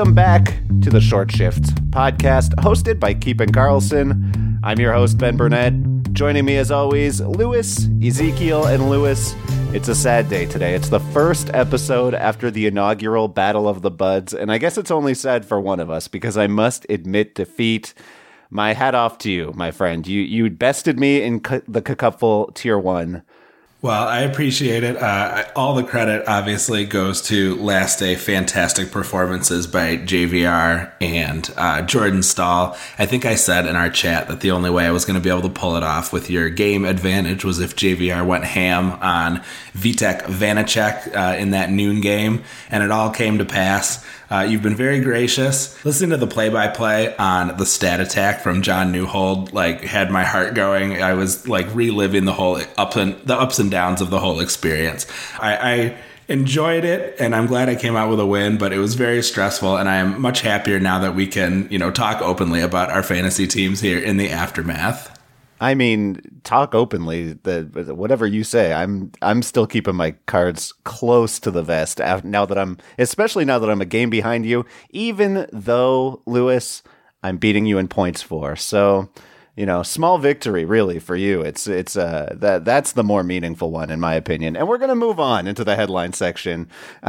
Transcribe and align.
Welcome 0.00 0.14
back 0.14 0.46
to 0.80 0.88
the 0.88 0.98
Short 0.98 1.30
Shift 1.30 1.74
podcast, 1.90 2.54
hosted 2.54 2.98
by 2.98 3.12
Keepin 3.12 3.50
Karlsson. 3.50 4.58
I'm 4.64 4.78
your 4.78 4.94
host, 4.94 5.18
Ben 5.18 5.36
Burnett. 5.36 5.74
Joining 6.14 6.46
me, 6.46 6.56
as 6.56 6.70
always, 6.70 7.20
Lewis, 7.20 7.86
Ezekiel, 8.02 8.64
and 8.64 8.88
Lewis. 8.88 9.34
It's 9.74 9.88
a 9.88 9.94
sad 9.94 10.30
day 10.30 10.46
today. 10.46 10.74
It's 10.74 10.88
the 10.88 11.00
first 11.00 11.50
episode 11.52 12.14
after 12.14 12.50
the 12.50 12.66
inaugural 12.66 13.28
Battle 13.28 13.68
of 13.68 13.82
the 13.82 13.90
Buds, 13.90 14.32
and 14.32 14.50
I 14.50 14.56
guess 14.56 14.78
it's 14.78 14.90
only 14.90 15.12
sad 15.12 15.44
for 15.44 15.60
one 15.60 15.80
of 15.80 15.90
us 15.90 16.08
because 16.08 16.38
I 16.38 16.46
must 16.46 16.86
admit 16.88 17.34
defeat. 17.34 17.92
My 18.48 18.72
hat 18.72 18.94
off 18.94 19.18
to 19.18 19.30
you, 19.30 19.52
my 19.54 19.70
friend. 19.70 20.06
You 20.06 20.22
you 20.22 20.48
bested 20.48 20.98
me 20.98 21.22
in 21.22 21.42
the 21.68 21.82
Cupful 21.82 22.52
Tier 22.54 22.78
One. 22.78 23.22
Well, 23.82 24.06
I 24.06 24.20
appreciate 24.20 24.84
it. 24.84 24.98
Uh, 24.98 25.44
all 25.56 25.74
the 25.74 25.82
credit 25.82 26.28
obviously 26.28 26.84
goes 26.84 27.22
to 27.28 27.56
last 27.56 27.98
day 27.98 28.14
fantastic 28.14 28.90
performances 28.90 29.66
by 29.66 29.96
JVR 29.96 30.92
and 31.00 31.50
uh, 31.56 31.80
Jordan 31.80 32.22
Staal. 32.22 32.76
I 32.98 33.06
think 33.06 33.24
I 33.24 33.36
said 33.36 33.64
in 33.64 33.76
our 33.76 33.88
chat 33.88 34.28
that 34.28 34.40
the 34.40 34.50
only 34.50 34.68
way 34.68 34.84
I 34.84 34.90
was 34.90 35.06
going 35.06 35.14
to 35.14 35.20
be 35.22 35.30
able 35.30 35.48
to 35.48 35.48
pull 35.48 35.76
it 35.76 35.82
off 35.82 36.12
with 36.12 36.28
your 36.28 36.50
game 36.50 36.84
advantage 36.84 37.42
was 37.42 37.58
if 37.58 37.74
JVR 37.74 38.26
went 38.26 38.44
ham 38.44 38.90
on 39.00 39.38
Vitek 39.72 40.24
Vanacek 40.24 41.16
uh, 41.16 41.38
in 41.38 41.52
that 41.52 41.70
noon 41.70 42.02
game, 42.02 42.44
and 42.68 42.82
it 42.82 42.90
all 42.90 43.08
came 43.08 43.38
to 43.38 43.46
pass. 43.46 44.04
Uh, 44.30 44.42
you've 44.42 44.62
been 44.62 44.76
very 44.76 45.00
gracious. 45.00 45.84
Listening 45.84 46.10
to 46.10 46.16
the 46.16 46.26
play-by-play 46.26 47.16
on 47.16 47.56
the 47.56 47.66
stat 47.66 48.00
attack 48.00 48.40
from 48.40 48.62
John 48.62 48.92
Newhold, 48.92 49.52
like 49.52 49.80
had 49.80 50.10
my 50.10 50.22
heart 50.22 50.54
going. 50.54 51.02
I 51.02 51.14
was 51.14 51.48
like 51.48 51.74
reliving 51.74 52.26
the 52.26 52.32
whole 52.32 52.60
up 52.78 52.94
and 52.94 53.16
the 53.26 53.34
ups 53.34 53.58
and 53.58 53.70
downs 53.70 54.00
of 54.00 54.10
the 54.10 54.20
whole 54.20 54.38
experience. 54.38 55.06
I, 55.40 55.56
I 55.56 55.96
enjoyed 56.28 56.84
it 56.84 57.16
and 57.18 57.34
I'm 57.34 57.46
glad 57.46 57.68
I 57.68 57.74
came 57.74 57.96
out 57.96 58.08
with 58.08 58.20
a 58.20 58.26
win, 58.26 58.56
but 58.56 58.72
it 58.72 58.78
was 58.78 58.94
very 58.94 59.20
stressful 59.20 59.76
and 59.76 59.88
I 59.88 59.96
am 59.96 60.20
much 60.20 60.42
happier 60.42 60.78
now 60.78 61.00
that 61.00 61.16
we 61.16 61.26
can, 61.26 61.66
you 61.68 61.78
know, 61.78 61.90
talk 61.90 62.22
openly 62.22 62.60
about 62.60 62.90
our 62.90 63.02
fantasy 63.02 63.48
teams 63.48 63.80
here 63.80 63.98
in 63.98 64.16
the 64.16 64.30
aftermath. 64.30 65.19
I 65.60 65.74
mean, 65.74 66.40
talk 66.42 66.74
openly. 66.74 67.34
The 67.34 67.94
whatever 67.94 68.26
you 68.26 68.44
say, 68.44 68.72
I'm 68.72 69.12
I'm 69.20 69.42
still 69.42 69.66
keeping 69.66 69.94
my 69.94 70.12
cards 70.26 70.72
close 70.84 71.38
to 71.40 71.50
the 71.50 71.62
vest 71.62 72.00
now 72.24 72.46
that 72.46 72.58
I'm, 72.58 72.78
especially 72.98 73.44
now 73.44 73.58
that 73.58 73.68
I'm 73.68 73.82
a 73.82 73.86
game 73.86 74.08
behind 74.08 74.46
you. 74.46 74.64
Even 74.90 75.46
though 75.52 76.22
Lewis, 76.24 76.82
I'm 77.22 77.36
beating 77.36 77.66
you 77.66 77.76
in 77.76 77.88
points 77.88 78.22
for. 78.22 78.56
So 78.56 79.10
you 79.60 79.66
know, 79.66 79.82
small 79.82 80.16
victory 80.16 80.64
really 80.64 80.98
for 80.98 81.14
you. 81.14 81.42
It's 81.42 81.66
it's 81.66 81.94
uh 81.94 82.32
that 82.38 82.64
that's 82.64 82.92
the 82.92 83.04
more 83.04 83.22
meaningful 83.22 83.70
one 83.70 83.90
in 83.90 84.00
my 84.00 84.14
opinion. 84.14 84.56
And 84.56 84.66
we're 84.66 84.78
gonna 84.78 84.96
move 84.96 85.20
on 85.20 85.46
into 85.46 85.64
the 85.64 85.76
headline 85.76 86.14
section 86.14 86.66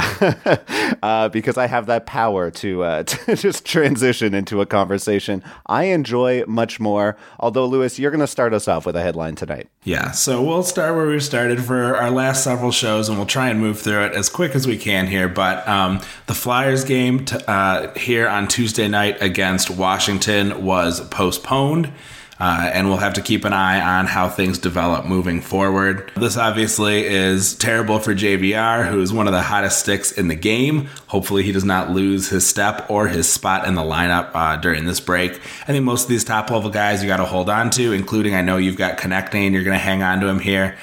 uh, 1.02 1.30
because 1.30 1.58
I 1.58 1.68
have 1.68 1.86
that 1.86 2.06
power 2.06 2.52
to 2.52 2.84
uh, 2.84 3.04
to 3.12 3.38
just 3.38 3.64
transition 3.64 4.34
into 4.34 4.60
a 4.60 4.66
conversation 4.66 5.42
I 5.68 5.86
enjoy 5.86 6.44
much 6.46 6.78
more. 6.78 7.16
Although 7.40 7.68
Lewis, 7.68 7.98
you're 7.98 8.12
gonna 8.12 8.28
start 8.28 8.54
us 8.54 8.68
off 8.68 8.86
with 8.86 8.98
a 8.98 9.02
headline 9.02 9.36
tonight. 9.36 9.70
Yeah, 9.86 10.12
so 10.12 10.44
we'll 10.44 10.64
start 10.64 10.94
where 10.96 11.08
we 11.08 11.22
started 11.22 11.64
for 11.64 11.96
our 11.96 12.12
last 12.12 12.44
several 12.44 12.74
shows, 12.74 13.08
and 13.08 13.18
we'll 13.18 13.28
try 13.28 13.48
and 13.48 13.62
move 13.62 13.80
through 13.80 14.04
it 14.08 14.12
as 14.12 14.28
quick 14.28 14.56
as 14.56 14.68
we 14.68 14.78
can 14.78 15.08
here. 15.08 15.30
But 15.30 15.66
um, 15.70 16.02
the 16.28 16.36
Flyers 16.36 16.84
game 16.84 17.24
t- 17.24 17.38
uh, 17.48 17.94
here 17.94 18.28
on 18.28 18.50
Tuesday 18.50 18.90
night 18.90 19.22
against 19.22 19.70
Washington 19.70 20.66
was 20.66 21.00
postponed. 21.08 21.94
Uh, 22.42 22.72
and 22.74 22.90
we'll 22.90 22.98
have 22.98 23.14
to 23.14 23.22
keep 23.22 23.46
an 23.46 23.54
eye 23.54 23.80
on 23.80 24.08
how 24.08 24.28
things 24.28 24.58
develop 24.58 25.06
moving 25.06 25.42
forward. 25.42 26.12
This 26.16 26.38
obviously 26.38 27.06
is 27.06 27.54
terrible 27.54 28.00
for 28.00 28.16
JVR, 28.16 28.90
who 28.90 29.00
is 29.00 29.14
one 29.14 29.28
of 29.28 29.34
the 29.34 29.44
hottest 29.44 29.82
sticks 29.82 30.12
in 30.12 30.28
the 30.28 30.34
game. 30.34 30.90
Hopefully, 31.06 31.44
he 31.44 31.52
does 31.52 31.64
not 31.64 31.92
lose 31.92 32.30
his 32.30 32.48
step 32.48 32.90
or 32.90 33.08
his 33.08 33.30
spot 33.30 33.68
in 33.68 33.76
the 33.76 33.84
lineup 33.84 34.32
uh, 34.34 34.58
during 34.58 34.86
this 34.86 35.00
break. 35.00 35.34
I 35.34 35.66
think 35.68 35.86
most 35.86 36.06
of 36.06 36.10
these 36.10 36.24
top 36.24 36.50
level 36.50 36.72
guys 36.72 37.04
you 37.04 37.08
got 37.08 37.18
to 37.18 37.26
hold 37.26 37.48
on 37.48 37.70
to, 37.72 37.94
including 37.94 38.34
I 38.34 38.42
know 38.42 38.58
you've 38.58 38.76
got 38.76 38.98
Konecny, 38.98 39.52
you're 39.52 39.64
going 39.64 39.78
to 39.78 39.78
hang 39.78 40.02
on 40.02 40.20
to 40.22 40.28
him 40.28 40.40
here. 40.40 40.78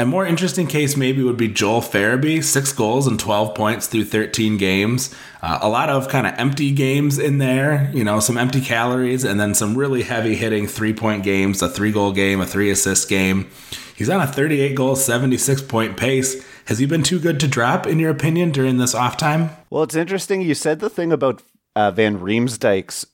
A 0.00 0.06
more 0.06 0.24
interesting 0.24 0.66
case 0.66 0.96
maybe 0.96 1.22
would 1.22 1.36
be 1.36 1.46
Joel 1.46 1.82
Farabee, 1.82 2.42
six 2.42 2.72
goals 2.72 3.06
and 3.06 3.20
12 3.20 3.54
points 3.54 3.86
through 3.86 4.06
13 4.06 4.56
games. 4.56 5.14
Uh, 5.42 5.58
a 5.60 5.68
lot 5.68 5.90
of 5.90 6.08
kind 6.08 6.26
of 6.26 6.32
empty 6.38 6.72
games 6.72 7.18
in 7.18 7.36
there, 7.36 7.90
you 7.92 8.02
know, 8.02 8.18
some 8.18 8.38
empty 8.38 8.62
calories, 8.62 9.24
and 9.24 9.38
then 9.38 9.52
some 9.52 9.76
really 9.76 10.00
heavy 10.00 10.36
hitting 10.36 10.66
three 10.66 10.94
point 10.94 11.22
games, 11.22 11.60
a 11.60 11.68
three 11.68 11.92
goal 11.92 12.12
game, 12.12 12.40
a 12.40 12.46
three 12.46 12.70
assist 12.70 13.10
game. 13.10 13.50
He's 13.94 14.08
on 14.08 14.22
a 14.22 14.26
38 14.26 14.74
goal, 14.74 14.96
76 14.96 15.60
point 15.60 15.98
pace. 15.98 16.42
Has 16.64 16.78
he 16.78 16.86
been 16.86 17.02
too 17.02 17.20
good 17.20 17.38
to 17.40 17.46
drop, 17.46 17.86
in 17.86 17.98
your 17.98 18.10
opinion, 18.10 18.52
during 18.52 18.78
this 18.78 18.94
off 18.94 19.18
time? 19.18 19.50
Well, 19.68 19.82
it's 19.82 19.96
interesting. 19.96 20.40
You 20.40 20.54
said 20.54 20.80
the 20.80 20.88
thing 20.88 21.12
about 21.12 21.42
uh, 21.76 21.90
Van 21.90 22.18
Riemsdyk's 22.18 23.04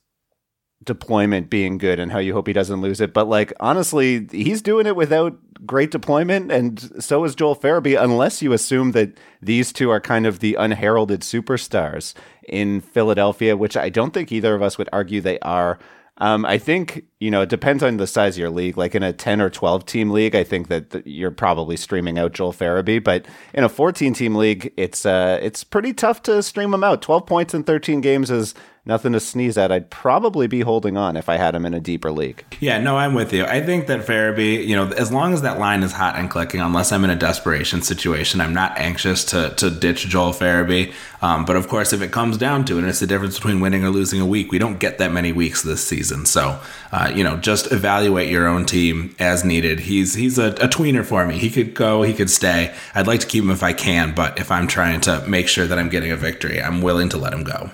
deployment 0.83 1.49
being 1.49 1.77
good 1.77 1.99
and 1.99 2.11
how 2.11 2.19
you 2.19 2.33
hope 2.33 2.47
he 2.47 2.53
doesn't 2.53 2.81
lose 2.81 3.01
it. 3.01 3.13
But 3.13 3.27
like 3.27 3.53
honestly, 3.59 4.27
he's 4.31 4.61
doing 4.61 4.87
it 4.87 4.95
without 4.95 5.37
great 5.65 5.91
deployment, 5.91 6.51
and 6.51 7.03
so 7.03 7.23
is 7.23 7.35
Joel 7.35 7.55
Farabee. 7.55 8.01
Unless 8.01 8.41
you 8.41 8.53
assume 8.53 8.91
that 8.91 9.17
these 9.41 9.73
two 9.73 9.89
are 9.89 9.99
kind 9.99 10.25
of 10.25 10.39
the 10.39 10.55
unheralded 10.55 11.21
superstars 11.21 12.13
in 12.47 12.81
Philadelphia, 12.81 13.57
which 13.57 13.75
I 13.75 13.89
don't 13.89 14.13
think 14.13 14.31
either 14.31 14.55
of 14.55 14.61
us 14.61 14.77
would 14.77 14.89
argue 14.93 15.21
they 15.21 15.39
are. 15.39 15.79
Um, 16.19 16.45
I 16.45 16.57
think 16.57 17.05
you 17.19 17.29
know 17.29 17.41
it 17.41 17.49
depends 17.49 17.83
on 17.83 17.97
the 17.97 18.07
size 18.07 18.35
of 18.35 18.39
your 18.39 18.49
league. 18.49 18.77
Like 18.77 18.95
in 18.95 19.03
a 19.03 19.13
ten 19.13 19.39
or 19.39 19.49
twelve 19.49 19.85
team 19.85 20.09
league, 20.09 20.35
I 20.35 20.43
think 20.43 20.67
that 20.69 20.89
th- 20.89 21.05
you're 21.05 21.31
probably 21.31 21.77
streaming 21.77 22.17
out 22.17 22.33
Joel 22.33 22.53
Farabee. 22.53 23.03
But 23.03 23.25
in 23.53 23.63
a 23.63 23.69
fourteen 23.69 24.13
team 24.13 24.35
league, 24.35 24.73
it's 24.77 25.05
uh, 25.05 25.37
it's 25.41 25.63
pretty 25.63 25.93
tough 25.93 26.23
to 26.23 26.41
stream 26.41 26.73
him 26.73 26.83
out. 26.83 27.03
Twelve 27.03 27.27
points 27.27 27.53
in 27.53 27.63
thirteen 27.63 28.01
games 28.01 28.31
is 28.31 28.55
nothing 28.87 29.13
to 29.13 29.19
sneeze 29.19 29.57
at. 29.57 29.71
I'd 29.71 29.89
probably 29.89 30.47
be 30.47 30.61
holding 30.61 30.97
on 30.97 31.15
if 31.17 31.29
I 31.29 31.37
had 31.37 31.53
him 31.53 31.65
in 31.65 31.73
a 31.73 31.79
deeper 31.79 32.11
league. 32.11 32.43
Yeah, 32.59 32.79
no, 32.79 32.97
I'm 32.97 33.13
with 33.13 33.33
you. 33.33 33.45
I 33.45 33.61
think 33.61 33.87
that 33.87 34.05
Farabee, 34.05 34.65
you 34.65 34.75
know, 34.75 34.87
as 34.93 35.11
long 35.11 35.33
as 35.33 35.41
that 35.43 35.59
line 35.59 35.83
is 35.83 35.91
hot 35.91 36.15
and 36.15 36.29
clicking, 36.29 36.61
unless 36.61 36.91
I'm 36.91 37.03
in 37.03 37.09
a 37.09 37.15
desperation 37.15 37.81
situation, 37.81 38.41
I'm 38.41 38.53
not 38.53 38.77
anxious 38.77 39.25
to 39.25 39.53
to 39.57 39.69
ditch 39.69 40.07
Joel 40.07 40.31
Farabee. 40.31 40.93
Um, 41.21 41.45
but 41.45 41.55
of 41.55 41.67
course, 41.67 41.93
if 41.93 42.01
it 42.01 42.11
comes 42.11 42.37
down 42.37 42.65
to 42.65 42.75
it, 42.75 42.79
and 42.79 42.87
it's 42.87 42.99
the 42.99 43.07
difference 43.07 43.35
between 43.35 43.59
winning 43.59 43.83
or 43.83 43.89
losing 43.89 44.21
a 44.21 44.25
week, 44.25 44.51
we 44.51 44.59
don't 44.59 44.79
get 44.79 44.99
that 44.99 45.11
many 45.11 45.31
weeks 45.31 45.63
this 45.63 45.85
season. 45.85 46.25
So, 46.25 46.59
uh, 46.91 47.11
you 47.13 47.23
know, 47.23 47.37
just 47.37 47.71
evaluate 47.71 48.29
your 48.29 48.47
own 48.47 48.65
team 48.65 49.15
as 49.19 49.43
needed. 49.43 49.79
He's 49.81 50.13
he's 50.13 50.37
a, 50.37 50.49
a 50.51 50.67
tweener 50.67 51.03
for 51.03 51.25
me. 51.25 51.37
He 51.37 51.49
could 51.49 51.73
go, 51.73 52.03
he 52.03 52.13
could 52.13 52.29
stay. 52.29 52.73
I'd 52.95 53.07
like 53.07 53.19
to 53.21 53.27
keep 53.27 53.43
him 53.43 53.51
if 53.51 53.63
I 53.63 53.73
can, 53.73 54.13
but 54.13 54.39
if 54.39 54.51
I'm 54.51 54.67
trying 54.67 55.01
to 55.01 55.25
make 55.27 55.47
sure 55.47 55.67
that 55.67 55.77
I'm 55.77 55.89
getting 55.89 56.11
a 56.11 56.17
victory, 56.17 56.61
I'm 56.61 56.81
willing 56.81 57.09
to 57.09 57.17
let 57.17 57.33
him 57.33 57.43
go. 57.43 57.71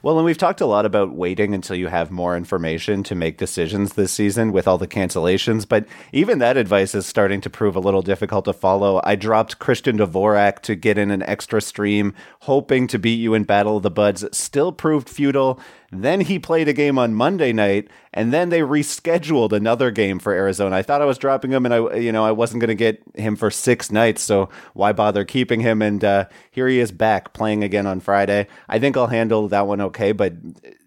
Well, 0.00 0.16
and 0.16 0.24
we've 0.24 0.38
talked 0.38 0.60
a 0.60 0.66
lot 0.66 0.86
about 0.86 1.16
waiting 1.16 1.54
until 1.54 1.74
you 1.74 1.88
have 1.88 2.12
more 2.12 2.36
information 2.36 3.02
to 3.02 3.16
make 3.16 3.36
decisions 3.36 3.94
this 3.94 4.12
season 4.12 4.52
with 4.52 4.68
all 4.68 4.78
the 4.78 4.86
cancellations, 4.86 5.66
but 5.66 5.86
even 6.12 6.38
that 6.38 6.56
advice 6.56 6.94
is 6.94 7.04
starting 7.04 7.40
to 7.40 7.50
prove 7.50 7.74
a 7.74 7.80
little 7.80 8.02
difficult 8.02 8.44
to 8.44 8.52
follow. 8.52 9.00
I 9.02 9.16
dropped 9.16 9.58
Christian 9.58 9.98
Dvorak 9.98 10.60
to 10.60 10.76
get 10.76 10.98
in 10.98 11.10
an 11.10 11.24
extra 11.24 11.60
stream, 11.60 12.14
hoping 12.42 12.86
to 12.86 12.98
beat 12.98 13.18
you 13.18 13.34
in 13.34 13.42
Battle 13.42 13.78
of 13.78 13.82
the 13.82 13.90
Buds. 13.90 14.24
Still 14.30 14.70
proved 14.70 15.08
futile. 15.08 15.60
Then 15.90 16.20
he 16.20 16.38
played 16.38 16.68
a 16.68 16.74
game 16.74 16.98
on 16.98 17.14
Monday 17.14 17.50
night, 17.50 17.88
and 18.12 18.30
then 18.30 18.50
they 18.50 18.60
rescheduled 18.60 19.52
another 19.52 19.90
game 19.90 20.18
for 20.18 20.34
Arizona. 20.34 20.76
I 20.76 20.82
thought 20.82 21.00
I 21.00 21.06
was 21.06 21.16
dropping 21.16 21.50
him, 21.50 21.64
and 21.64 21.72
I, 21.72 21.96
you 21.96 22.12
know, 22.12 22.26
I 22.26 22.30
wasn't 22.30 22.60
going 22.60 22.68
to 22.68 22.74
get 22.74 23.02
him 23.14 23.36
for 23.36 23.50
six 23.50 23.90
nights, 23.90 24.20
so 24.20 24.50
why 24.74 24.92
bother 24.92 25.24
keeping 25.24 25.60
him? 25.60 25.80
And 25.80 26.04
uh, 26.04 26.26
here 26.50 26.68
he 26.68 26.78
is 26.78 26.92
back 26.92 27.32
playing 27.32 27.64
again 27.64 27.86
on 27.86 28.00
Friday. 28.00 28.48
I 28.68 28.78
think 28.78 28.98
I'll 28.98 29.06
handle 29.06 29.48
that 29.48 29.66
one 29.66 29.80
okay, 29.88 30.12
but 30.12 30.34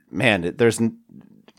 man, 0.09 0.53
there's 0.57 0.79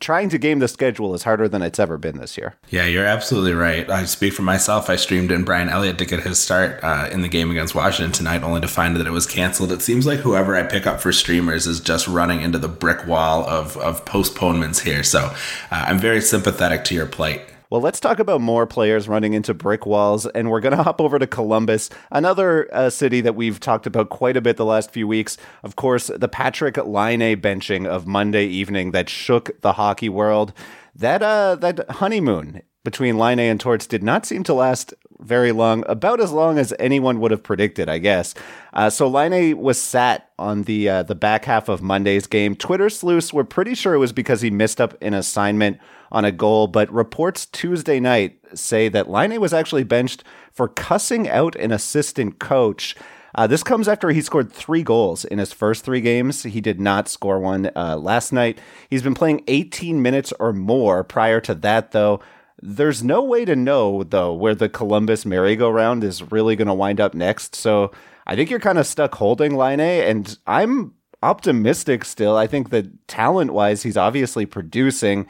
trying 0.03 0.29
to 0.29 0.37
game 0.37 0.59
the 0.59 0.69
schedule 0.69 1.15
is 1.15 1.23
harder 1.23 1.49
than 1.49 1.63
it's 1.63 1.79
ever 1.79 1.97
been 1.97 2.19
this 2.19 2.37
year. 2.37 2.57
Yeah, 2.69 2.87
you're 2.87 3.07
absolutely 3.07 3.55
right. 3.55 3.89
I 3.89 4.05
speak 4.05 4.33
for 4.33 4.43
myself. 4.43 4.91
I 4.91 4.97
streamed 4.97 5.31
in 5.31 5.45
Brian 5.45 5.69
Elliott 5.69 5.99
to 5.99 6.05
get 6.05 6.21
his 6.21 6.39
start 6.39 6.83
uh, 6.83 7.09
in 7.13 7.23
the 7.23 7.29
game 7.29 7.51
against 7.51 7.75
Washington 7.75 8.13
tonight, 8.13 8.43
only 8.43 8.61
to 8.61 8.69
find 8.69 8.97
that 8.97 9.07
it 9.07 9.13
was 9.13 9.27
canceled. 9.27 9.71
It 9.71 9.81
seems 9.81 10.05
like 10.05 10.19
whoever 10.19 10.57
I 10.57 10.65
pick 10.65 10.87
up 10.87 11.01
for 11.01 11.13
streamers 11.13 11.67
is 11.67 11.81
just 11.81 12.09
running 12.09 12.43
into 12.43 12.59
the 12.59 12.69
brick 12.69 13.07
wall 13.07 13.49
of, 13.49 13.77
of 13.77 14.05
postponements 14.05 14.81
here. 14.81 15.05
So 15.05 15.21
uh, 15.21 15.35
I'm 15.71 15.99
very 15.99 16.21
sympathetic 16.21 16.85
to 16.87 16.95
your 16.95 17.07
plight. 17.07 17.43
Well, 17.73 17.81
let's 17.81 18.01
talk 18.01 18.19
about 18.19 18.43
more 18.43 18.67
players 18.67 19.09
running 19.09 19.33
into 19.33 19.55
brick 19.55 19.87
walls, 19.87 20.27
and 20.27 20.51
we're 20.51 20.61
going 20.61 20.77
to 20.77 20.83
hop 20.83 21.01
over 21.01 21.19
to 21.19 21.27
Columbus, 21.27 21.89
another 22.11 22.69
uh, 22.71 22.91
city 22.91 23.23
that 23.23 23.35
we've 23.35 23.59
talked 23.59 23.87
about 23.87 24.11
quite 24.11 24.37
a 24.37 24.43
bit 24.43 24.59
the 24.59 24.67
last 24.67 24.91
few 24.91 25.09
weeks. 25.09 25.39
Of 25.63 25.75
course, 25.75 26.09
the 26.09 26.29
Patrik 26.29 26.77
Laine 26.77 27.41
benching 27.41 27.87
of 27.87 28.07
Monday 28.07 28.45
evening 28.45 28.91
that 28.91 29.09
shook 29.09 29.59
the 29.63 29.73
hockey 29.73 30.11
world. 30.11 30.53
That 30.95 31.23
uh, 31.23 31.55
that 31.61 31.89
honeymoon 31.93 32.61
between 32.85 33.17
Laine 33.17 33.39
and 33.39 33.59
Torts 33.59 33.87
did 33.87 34.03
not 34.03 34.27
seem 34.27 34.43
to 34.45 34.53
last 34.53 34.93
very 35.23 35.53
long, 35.53 35.85
about 35.89 36.21
as 36.21 36.33
long 36.33 36.59
as 36.59 36.75
anyone 36.79 37.21
would 37.21 37.31
have 37.31 37.43
predicted, 37.43 37.89
I 37.89 37.99
guess. 37.99 38.35
Uh, 38.73 38.91
so 38.91 39.09
Laine 39.09 39.57
was 39.59 39.81
sat 39.81 40.31
on 40.39 40.63
the 40.63 40.89
uh, 40.89 41.03
the 41.03 41.15
back 41.15 41.45
half 41.45 41.69
of 41.69 41.83
Monday's 41.83 42.27
game. 42.27 42.57
Twitter 42.57 42.91
sleuths 42.91 43.33
were 43.33 43.45
pretty 43.45 43.75
sure 43.75 43.95
it 43.95 43.99
was 43.99 44.13
because 44.13 44.41
he 44.41 44.51
missed 44.51 44.81
up 44.81 44.95
an 45.03 45.15
assignment 45.15 45.79
on 46.11 46.25
a 46.25 46.33
goal, 46.33 46.67
but 46.67 46.93
reports 46.93 47.47
Tuesday 47.47 47.99
night 47.99 48.39
say 48.55 48.89
that 48.89 49.09
Laine 49.11 49.41
was 49.41 49.55
actually 49.55 49.85
benched 49.85 50.25
for 50.53 50.69
cussing 50.69 51.29
out 51.29 51.57
an 51.57 51.73
assistant 51.73 52.39
coach. 52.39 52.95
Uh, 53.35 53.47
this 53.47 53.63
comes 53.63 53.89
after 53.89 54.11
he 54.11 54.21
scored 54.21 54.53
three 54.53 54.83
goals 54.83 55.25
in 55.25 55.39
his 55.39 55.53
first 55.53 55.85
three 55.85 56.03
games. 56.03 56.43
He 56.43 56.61
did 56.61 56.79
not 56.79 57.09
score 57.09 57.39
one 57.39 57.71
uh, 57.75 57.97
last 57.97 58.33
night. 58.33 58.61
He's 58.91 59.03
been 59.03 59.15
playing 59.15 59.43
18 59.49 60.03
minutes 60.03 60.33
or 60.39 60.53
more 60.53 61.03
prior 61.03 61.41
to 61.41 61.55
that, 61.57 61.93
though. 61.93 62.21
There's 62.65 63.03
no 63.03 63.25
way 63.25 63.45
to 63.45 63.57
know, 63.57 64.05
though, 64.05 64.33
where 64.33 64.55
the 64.55 64.69
Columbus 64.69 65.27
merry-go-round 65.27 66.05
is 66.05 66.31
really 66.31 66.55
going 66.55 66.69
to 66.69 66.75
wind 66.75 67.01
up 67.01 67.13
next. 67.13 67.57
So 67.57 67.91
I 68.25 68.37
think 68.37 68.51
you're 68.51 68.61
kind 68.61 68.79
of 68.79 68.87
stuck 68.87 69.17
holding 69.17 69.57
Laine, 69.57 69.81
and 69.81 70.39
I'm 70.47 70.95
optimistic 71.25 72.05
still. 72.05 72.37
I 72.37 72.47
think 72.47 72.71
that 72.71 73.09
talent 73.09 73.53
wise, 73.53 73.83
he's 73.83 73.97
obviously 73.97 74.47
producing. 74.47 75.27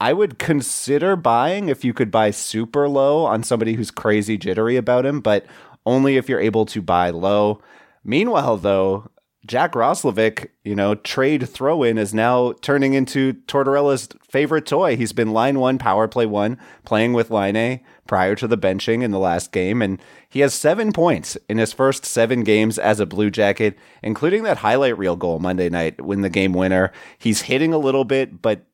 I 0.00 0.12
would 0.12 0.38
consider 0.38 1.16
buying 1.16 1.70
if 1.70 1.82
you 1.82 1.94
could 1.94 2.10
buy 2.10 2.30
super 2.30 2.88
low 2.90 3.24
on 3.24 3.42
somebody 3.42 3.72
who's 3.72 3.90
crazy 3.90 4.36
jittery 4.36 4.76
about 4.76 5.06
him, 5.06 5.20
but 5.20 5.46
only 5.86 6.18
if 6.18 6.28
you're 6.28 6.40
able 6.40 6.66
to 6.66 6.82
buy 6.82 7.08
low. 7.08 7.62
Meanwhile, 8.04 8.58
though, 8.58 9.10
Jack 9.46 9.72
Roslovic, 9.72 10.48
you 10.64 10.74
know, 10.74 10.96
trade 10.96 11.48
throw 11.48 11.82
in 11.84 11.98
is 11.98 12.12
now 12.12 12.52
turning 12.62 12.94
into 12.94 13.34
Tortorella's 13.46 14.08
favorite 14.28 14.66
toy. 14.66 14.96
He's 14.96 15.12
been 15.12 15.32
line 15.32 15.60
one, 15.60 15.78
power 15.78 16.08
play 16.08 16.26
one, 16.26 16.58
playing 16.84 17.12
with 17.12 17.30
Laine 17.30 17.80
prior 18.08 18.34
to 18.34 18.48
the 18.48 18.58
benching 18.58 19.02
in 19.02 19.12
the 19.12 19.18
last 19.18 19.52
game, 19.52 19.82
and 19.82 20.00
he 20.28 20.40
has 20.40 20.52
seven 20.52 20.92
points 20.92 21.36
in 21.48 21.58
his 21.58 21.72
first 21.72 22.04
seven 22.04 22.42
games 22.42 22.78
as 22.78 22.98
a 22.98 23.06
Blue 23.06 23.30
Jacket, 23.30 23.78
including 24.02 24.42
that 24.42 24.58
highlight 24.58 24.98
reel 24.98 25.16
goal 25.16 25.38
Monday 25.38 25.68
night 25.68 26.00
when 26.00 26.22
the 26.22 26.30
game 26.30 26.52
winner. 26.52 26.92
He's 27.18 27.42
hitting 27.42 27.72
a 27.72 27.78
little 27.78 28.04
bit, 28.04 28.42
but 28.42 28.66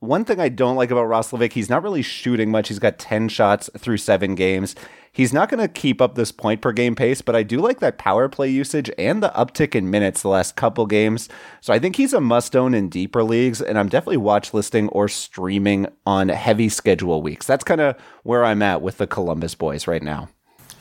one 0.00 0.24
thing 0.24 0.40
I 0.40 0.48
don't 0.48 0.76
like 0.76 0.90
about 0.90 1.06
Roslovic, 1.06 1.52
he's 1.52 1.70
not 1.70 1.82
really 1.82 2.02
shooting 2.02 2.50
much. 2.50 2.68
He's 2.68 2.78
got 2.78 2.98
10 2.98 3.28
shots 3.28 3.70
through 3.78 3.96
seven 3.98 4.34
games. 4.34 4.74
He's 5.16 5.32
not 5.32 5.48
going 5.48 5.66
to 5.66 5.68
keep 5.68 6.02
up 6.02 6.14
this 6.14 6.30
point 6.30 6.60
per 6.60 6.72
game 6.72 6.94
pace, 6.94 7.22
but 7.22 7.34
I 7.34 7.42
do 7.42 7.58
like 7.58 7.80
that 7.80 7.96
power 7.96 8.28
play 8.28 8.50
usage 8.50 8.90
and 8.98 9.22
the 9.22 9.30
uptick 9.30 9.74
in 9.74 9.90
minutes 9.90 10.20
the 10.20 10.28
last 10.28 10.56
couple 10.56 10.84
games. 10.84 11.30
So 11.62 11.72
I 11.72 11.78
think 11.78 11.96
he's 11.96 12.12
a 12.12 12.20
must 12.20 12.54
own 12.54 12.74
in 12.74 12.90
deeper 12.90 13.24
leagues, 13.24 13.62
and 13.62 13.78
I'm 13.78 13.88
definitely 13.88 14.18
watch 14.18 14.52
listing 14.52 14.90
or 14.90 15.08
streaming 15.08 15.86
on 16.04 16.28
heavy 16.28 16.68
schedule 16.68 17.22
weeks. 17.22 17.46
That's 17.46 17.64
kind 17.64 17.80
of 17.80 17.96
where 18.24 18.44
I'm 18.44 18.60
at 18.60 18.82
with 18.82 18.98
the 18.98 19.06
Columbus 19.06 19.54
boys 19.54 19.86
right 19.86 20.02
now. 20.02 20.28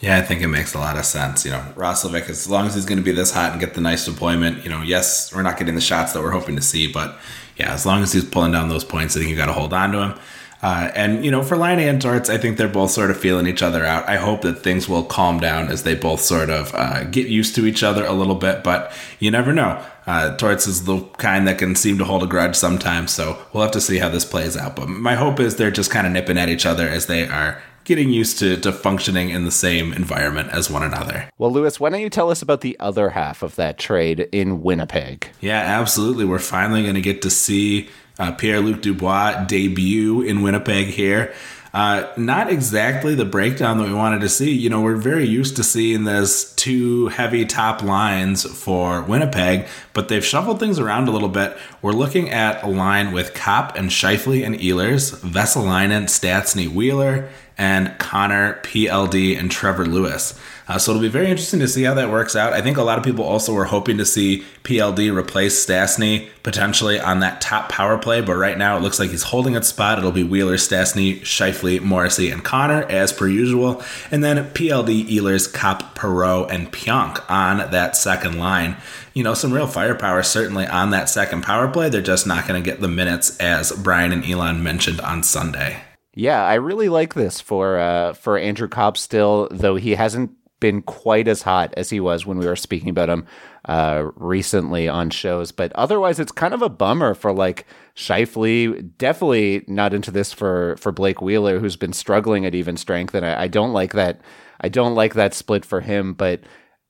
Yeah, 0.02 0.18
I 0.18 0.22
think 0.22 0.42
it 0.42 0.50
makes 0.50 0.74
a 0.74 0.80
lot 0.80 0.98
of 0.98 1.06
sense. 1.06 1.46
You 1.46 1.52
know, 1.52 1.66
Roslovic, 1.78 2.30
as 2.30 2.50
long 2.50 2.68
as 2.68 2.76
he's 2.76 2.84
going 2.84 2.98
to 2.98 3.06
be 3.06 3.14
this 3.14 3.32
hot 3.32 3.54
and 3.54 3.62
get 3.62 3.74
the 3.74 3.80
nice 3.80 4.04
deployment, 4.04 4.66
you 4.66 4.70
know, 4.70 4.82
yes, 4.82 5.34
we're 5.34 5.44
not 5.44 5.58
getting 5.58 5.76
the 5.76 5.82
shots 5.82 6.12
that 6.12 6.22
we're 6.22 6.32
hoping 6.32 6.58
to 6.58 6.62
see, 6.62 6.92
but 6.92 7.18
yeah, 7.56 7.74
as 7.74 7.86
long 7.86 8.04
as 8.04 8.12
he's 8.12 8.26
pulling 8.26 8.52
down 8.52 8.68
those 8.68 8.84
points, 8.84 9.16
I 9.16 9.20
think 9.20 9.32
you 9.32 9.38
got 9.38 9.46
to 9.46 9.54
hold 9.54 9.72
on 9.72 9.94
to 9.94 10.00
him. 10.00 10.20
Uh, 10.66 10.92
and 10.96 11.24
you 11.24 11.30
know, 11.30 11.44
for 11.44 11.56
Laine 11.56 11.78
and 11.78 12.02
Torts, 12.02 12.28
I 12.28 12.40
think 12.40 12.58
they're 12.58 12.68
both 12.68 12.90
sort 12.90 13.12
of 13.12 13.20
feeling 13.20 13.46
each 13.46 13.62
other 13.62 13.86
out. 13.86 14.10
I 14.10 14.16
hope 14.16 14.42
that 14.42 14.64
things 14.64 14.90
will 14.90 15.04
calm 15.04 15.40
down 15.40 15.68
as 15.68 15.84
they 15.84 15.94
both 15.94 16.22
sort 16.22 16.50
of 16.50 16.74
uh, 16.74 17.04
get 17.04 17.28
used 17.28 17.54
to 17.58 17.68
each 17.68 17.84
other 17.84 18.04
a 18.04 18.14
little 18.14 18.34
bit. 18.34 18.64
But 18.64 18.92
you 19.20 19.30
never 19.30 19.54
know. 19.54 19.80
Uh, 20.08 20.36
Torts 20.38 20.66
is 20.66 20.86
the 20.86 21.02
kind 21.18 21.48
that 21.48 21.60
can 21.60 21.76
seem 21.76 22.00
to 22.00 22.04
hold 22.04 22.24
a 22.24 22.26
grudge 22.26 22.56
sometimes, 22.56 23.12
so 23.12 23.40
we'll 23.54 23.62
have 23.62 23.74
to 23.74 23.82
see 23.82 24.00
how 24.00 24.10
this 24.10 24.26
plays 24.26 24.58
out. 24.58 24.76
But 24.76 24.90
my 24.90 25.14
hope 25.14 25.40
is 25.40 25.58
they're 25.58 25.70
just 25.70 25.92
kind 25.92 26.08
of 26.08 26.14
nipping 26.14 26.40
at 26.40 26.50
each 26.50 26.66
other 26.66 26.90
as 26.90 27.06
they 27.06 27.28
are 27.30 27.62
getting 27.84 28.10
used 28.10 28.40
to, 28.40 28.58
to 28.58 28.72
functioning 28.72 29.30
in 29.30 29.46
the 29.46 29.52
same 29.52 29.94
environment 29.94 30.50
as 30.50 30.72
one 30.72 30.82
another. 30.82 31.30
Well, 31.38 31.52
Lewis, 31.52 31.80
why 31.80 31.92
don't 31.92 32.02
you 32.02 32.10
tell 32.10 32.32
us 32.32 32.42
about 32.42 32.62
the 32.62 32.76
other 32.80 33.12
half 33.12 33.44
of 33.44 33.56
that 33.58 33.78
trade 33.78 34.22
in 34.32 34.64
Winnipeg? 34.64 35.30
Yeah, 35.42 35.60
absolutely. 35.60 36.26
We're 36.26 36.40
finally 36.40 36.82
going 36.82 36.96
to 36.96 37.02
get 37.02 37.22
to 37.22 37.30
see 37.30 37.88
uh, 38.20 38.32
Pierre 38.32 38.62
Luc 38.62 38.82
Dubois 38.82 39.46
debut 39.46 40.22
in 40.22 40.42
Winnipeg 40.42 40.88
here. 40.88 41.34
Uh, 41.76 42.10
not 42.16 42.50
exactly 42.50 43.16
the 43.16 43.26
breakdown 43.26 43.78
that 43.78 43.86
we 43.86 43.94
wanted 43.94 44.22
to 44.22 44.30
see. 44.30 44.50
You 44.50 44.70
know, 44.70 44.80
we're 44.80 44.96
very 44.96 45.28
used 45.28 45.58
to 45.58 45.64
seeing 45.64 46.06
this 46.06 46.54
two 46.54 47.08
heavy 47.10 47.44
top 47.44 47.84
lines 47.84 48.46
for 48.46 49.02
Winnipeg, 49.02 49.68
but 49.92 50.08
they've 50.08 50.24
shuffled 50.24 50.62
things 50.62 50.80
around 50.80 51.10
a 51.10 51.12
little 51.12 51.28
bit. 51.28 51.58
We're 51.82 51.92
looking 51.92 52.30
at 52.30 52.64
a 52.64 52.68
line 52.68 53.12
with 53.12 53.34
Copp 53.34 53.76
and 53.76 53.90
Scheifele 53.90 54.46
and 54.46 54.56
Ehlers, 54.56 55.20
Vesalainen, 55.20 56.06
Stastny, 56.06 56.70
Wheeler, 56.70 57.28
and 57.58 57.98
Connor, 58.00 58.60
PLD, 58.64 59.38
and 59.38 59.50
Trevor 59.50 59.86
Lewis. 59.86 60.38
Uh, 60.68 60.80
so 60.80 60.92
it'll 60.92 61.02
be 61.02 61.08
very 61.08 61.30
interesting 61.30 61.60
to 61.60 61.68
see 61.68 61.84
how 61.84 61.94
that 61.94 62.10
works 62.10 62.36
out. 62.36 62.54
I 62.54 62.62
think 62.62 62.78
a 62.78 62.84
lot 62.84 62.98
of 62.98 63.04
people 63.04 63.24
also 63.24 63.54
were 63.54 63.66
hoping 63.66 63.98
to 64.00 64.06
see 64.06 64.44
PLD 64.64 65.16
replace 65.16 65.64
Stastny 65.64 66.30
potentially 66.42 67.00
on 67.00 67.20
that 67.20 67.40
top 67.40 67.70
power 67.70 68.00
play, 68.00 68.22
but 68.22 68.36
right 68.36 68.58
now 68.58 68.76
it 68.76 68.82
looks 68.82 69.00
like 69.00 69.12
he's 69.12 69.24
holding 69.24 69.56
its 69.56 69.68
spot. 69.68 70.00
It'll 70.00 70.12
be 70.12 70.24
Wheeler, 70.24 70.58
Stastny, 70.58 71.22
Scheifele, 71.22 71.82
Morrissey, 71.82 72.32
and 72.32 72.44
Connor 72.44 72.84
as 72.84 73.14
per 73.14 73.28
usual, 73.28 73.84
and 74.10 74.24
then 74.24 74.38
PLD, 74.52 75.08
Ehlers, 75.08 75.52
Copp, 75.52 75.96
Perreault, 75.96 76.50
and 76.50 76.72
Pionk 76.72 77.24
on 77.30 77.70
that 77.70 77.96
second 77.96 78.40
line. 78.40 78.78
You 79.14 79.24
know, 79.24 79.36
some 79.36 79.54
real 79.54 79.68
firepower 79.68 80.24
certainly 80.24 80.66
on 80.66 80.90
that 80.90 81.10
second 81.10 81.44
power 81.44 81.68
play. 81.68 81.90
They're 81.90 82.02
just 82.02 82.26
not 82.26 82.48
going 82.48 82.62
to 82.62 82.70
get 82.70 82.82
the 82.82 82.88
minutes 82.88 83.38
as 83.38 83.72
Brian 83.72 84.12
and 84.12 84.26
Elon 84.26 84.64
mentioned 84.64 85.00
on 85.00 85.24
Sunday. 85.24 85.84
Yeah, 86.16 86.44
I 86.44 86.56
really 86.56 86.88
like 86.88 87.14
this 87.14 87.42
for 87.42 87.78
uh, 87.78 88.14
for 88.14 88.38
Andrew 88.38 88.70
Copp 88.70 88.98
still, 88.98 89.50
though 89.52 89.76
he 89.76 89.96
hasn't 89.96 90.32
been 90.62 90.82
quite 90.82 91.28
as 91.28 91.42
hot 91.42 91.74
as 91.76 91.90
he 91.90 92.00
was 92.00 92.26
when 92.26 92.38
we 92.38 92.46
were 92.48 92.56
speaking 92.56 92.90
about 92.90 93.10
him 93.10 93.28
uh, 93.66 94.10
recently 94.16 94.88
on 94.88 95.10
shows. 95.10 95.52
But 95.52 95.74
otherwise, 95.74 96.18
it's 96.18 96.32
kind 96.32 96.54
of 96.54 96.62
a 96.62 96.70
bummer 96.70 97.14
for 97.14 97.34
like 97.34 97.68
Scheifele. 97.96 98.98
Definitely 98.98 99.66
not 99.68 99.94
into 99.94 100.10
this 100.10 100.32
for 100.32 100.78
for 100.78 100.94
Blake 100.94 101.22
Wheeler, 101.22 101.60
who's 101.60 101.76
been 101.76 101.94
struggling 101.94 102.46
at 102.46 102.56
even 102.56 102.78
strength, 102.78 103.14
and 103.14 103.26
I, 103.26 103.44
I 103.44 103.48
don't 103.50 103.74
like 103.74 103.92
that. 103.92 104.22
I 104.62 104.70
don't 104.70 104.96
like 104.96 105.16
that 105.16 105.34
split 105.34 105.66
for 105.66 105.82
him, 105.82 106.14
but 106.14 106.40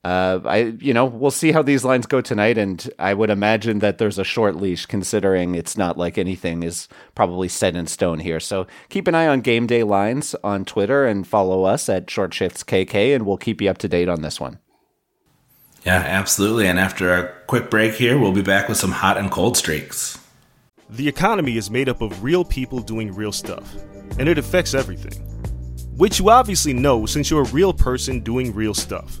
uh, 0.04 0.40
I, 0.44 0.58
you 0.78 0.94
know, 0.94 1.04
we'll 1.04 1.32
see 1.32 1.50
how 1.50 1.62
these 1.62 1.84
lines 1.84 2.06
go 2.06 2.20
tonight, 2.20 2.58
and 2.58 2.88
I 2.98 3.12
would 3.12 3.28
imagine 3.28 3.80
that 3.80 3.98
there's 3.98 4.18
a 4.18 4.24
short 4.24 4.54
leash, 4.54 4.86
considering 4.86 5.56
it's 5.56 5.76
not 5.76 5.98
like 5.98 6.16
anything 6.16 6.62
is 6.62 6.86
probably 7.16 7.48
set 7.48 7.74
in 7.74 7.88
stone 7.88 8.20
here. 8.20 8.38
So 8.38 8.68
keep 8.88 9.08
an 9.08 9.16
eye 9.16 9.26
on 9.26 9.40
game 9.40 9.66
day 9.66 9.82
lines 9.82 10.36
on 10.44 10.64
Twitter 10.64 11.06
and 11.06 11.26
follow 11.26 11.64
us 11.64 11.88
at 11.88 12.08
Short 12.08 12.32
Shifts 12.32 12.62
KK, 12.62 13.16
and 13.16 13.26
we'll 13.26 13.36
keep 13.36 13.60
you 13.60 13.68
up 13.68 13.78
to 13.78 13.88
date 13.88 14.08
on 14.08 14.22
this 14.22 14.38
one. 14.38 14.60
Yeah, 15.84 16.02
absolutely. 16.04 16.68
And 16.68 16.78
after 16.78 17.12
a 17.12 17.32
quick 17.46 17.70
break 17.70 17.94
here, 17.94 18.18
we'll 18.18 18.32
be 18.32 18.42
back 18.42 18.68
with 18.68 18.78
some 18.78 18.92
hot 18.92 19.16
and 19.16 19.30
cold 19.30 19.56
streaks. 19.56 20.18
The 20.88 21.08
economy 21.08 21.56
is 21.56 21.68
made 21.68 21.88
up 21.88 22.00
of 22.00 22.22
real 22.22 22.44
people 22.44 22.78
doing 22.78 23.12
real 23.12 23.32
stuff, 23.32 23.74
and 24.20 24.28
it 24.28 24.38
affects 24.38 24.72
everything. 24.72 25.20
Which 25.96 26.20
you 26.20 26.30
obviously 26.30 26.74
know 26.74 27.06
since 27.06 27.28
you're 27.28 27.42
a 27.42 27.50
real 27.50 27.72
person 27.72 28.20
doing 28.20 28.54
real 28.54 28.74
stuff. 28.74 29.20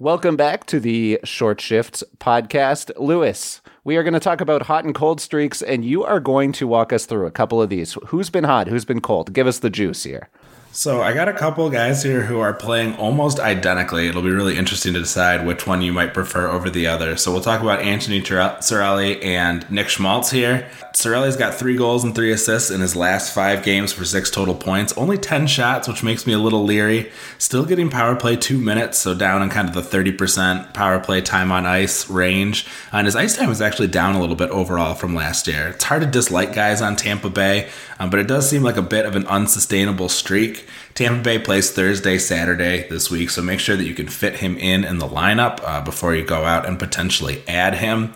Welcome 0.00 0.34
back 0.34 0.66
to 0.66 0.80
the 0.80 1.20
Short 1.22 1.60
Shifts 1.60 2.02
podcast. 2.18 2.90
Lewis, 2.98 3.60
we 3.84 3.96
are 3.96 4.02
going 4.02 4.14
to 4.14 4.18
talk 4.18 4.40
about 4.40 4.62
hot 4.62 4.84
and 4.84 4.92
cold 4.92 5.20
streaks, 5.20 5.62
and 5.62 5.84
you 5.84 6.02
are 6.02 6.18
going 6.18 6.50
to 6.54 6.66
walk 6.66 6.92
us 6.92 7.06
through 7.06 7.26
a 7.26 7.30
couple 7.30 7.62
of 7.62 7.70
these. 7.70 7.96
Who's 8.08 8.28
been 8.28 8.42
hot? 8.42 8.66
Who's 8.66 8.84
been 8.84 9.00
cold? 9.00 9.32
Give 9.32 9.46
us 9.46 9.60
the 9.60 9.70
juice 9.70 10.02
here. 10.02 10.28
So 10.76 11.02
I 11.02 11.12
got 11.12 11.28
a 11.28 11.32
couple 11.32 11.70
guys 11.70 12.02
here 12.02 12.22
who 12.22 12.40
are 12.40 12.52
playing 12.52 12.96
almost 12.96 13.38
identically. 13.38 14.08
It'll 14.08 14.22
be 14.22 14.30
really 14.30 14.58
interesting 14.58 14.92
to 14.94 14.98
decide 14.98 15.46
which 15.46 15.68
one 15.68 15.82
you 15.82 15.92
might 15.92 16.12
prefer 16.12 16.48
over 16.48 16.68
the 16.68 16.88
other. 16.88 17.16
So 17.16 17.30
we'll 17.30 17.42
talk 17.42 17.62
about 17.62 17.78
Anthony 17.78 18.20
Cirelli 18.20 19.24
and 19.24 19.70
Nick 19.70 19.88
Schmaltz 19.88 20.32
here. 20.32 20.68
Cirelli's 20.92 21.36
got 21.36 21.54
three 21.54 21.76
goals 21.76 22.02
and 22.02 22.12
three 22.12 22.32
assists 22.32 22.72
in 22.72 22.80
his 22.80 22.96
last 22.96 23.32
five 23.32 23.62
games 23.62 23.92
for 23.92 24.04
six 24.04 24.32
total 24.32 24.54
points. 24.54 24.92
Only 24.96 25.16
10 25.16 25.46
shots, 25.46 25.86
which 25.86 26.02
makes 26.02 26.26
me 26.26 26.32
a 26.32 26.38
little 26.38 26.64
leery. 26.64 27.12
Still 27.38 27.64
getting 27.64 27.88
power 27.88 28.16
play 28.16 28.34
two 28.34 28.58
minutes, 28.58 28.98
so 28.98 29.14
down 29.14 29.42
in 29.42 29.50
kind 29.50 29.68
of 29.68 29.74
the 29.74 29.80
30% 29.80 30.74
power 30.74 30.98
play 30.98 31.20
time 31.20 31.52
on 31.52 31.66
ice 31.66 32.10
range. 32.10 32.66
And 32.90 33.06
his 33.06 33.14
ice 33.14 33.36
time 33.36 33.50
is 33.50 33.60
actually 33.60 33.88
down 33.88 34.16
a 34.16 34.20
little 34.20 34.36
bit 34.36 34.50
overall 34.50 34.94
from 34.94 35.14
last 35.14 35.46
year. 35.46 35.68
It's 35.68 35.84
hard 35.84 36.02
to 36.02 36.08
dislike 36.08 36.52
guys 36.52 36.82
on 36.82 36.96
Tampa 36.96 37.30
Bay, 37.30 37.70
um, 38.00 38.10
but 38.10 38.18
it 38.18 38.26
does 38.26 38.50
seem 38.50 38.64
like 38.64 38.76
a 38.76 38.82
bit 38.82 39.06
of 39.06 39.14
an 39.14 39.26
unsustainable 39.28 40.08
streak. 40.08 40.63
Tampa 40.94 41.22
Bay 41.22 41.38
plays 41.38 41.70
Thursday, 41.70 42.18
Saturday 42.18 42.88
this 42.88 43.10
week, 43.10 43.30
so 43.30 43.42
make 43.42 43.60
sure 43.60 43.76
that 43.76 43.84
you 43.84 43.94
can 43.94 44.08
fit 44.08 44.36
him 44.36 44.56
in 44.56 44.84
in 44.84 44.98
the 44.98 45.08
lineup 45.08 45.60
uh, 45.62 45.80
before 45.80 46.14
you 46.14 46.24
go 46.24 46.44
out 46.44 46.66
and 46.66 46.78
potentially 46.78 47.42
add 47.48 47.74
him. 47.74 48.14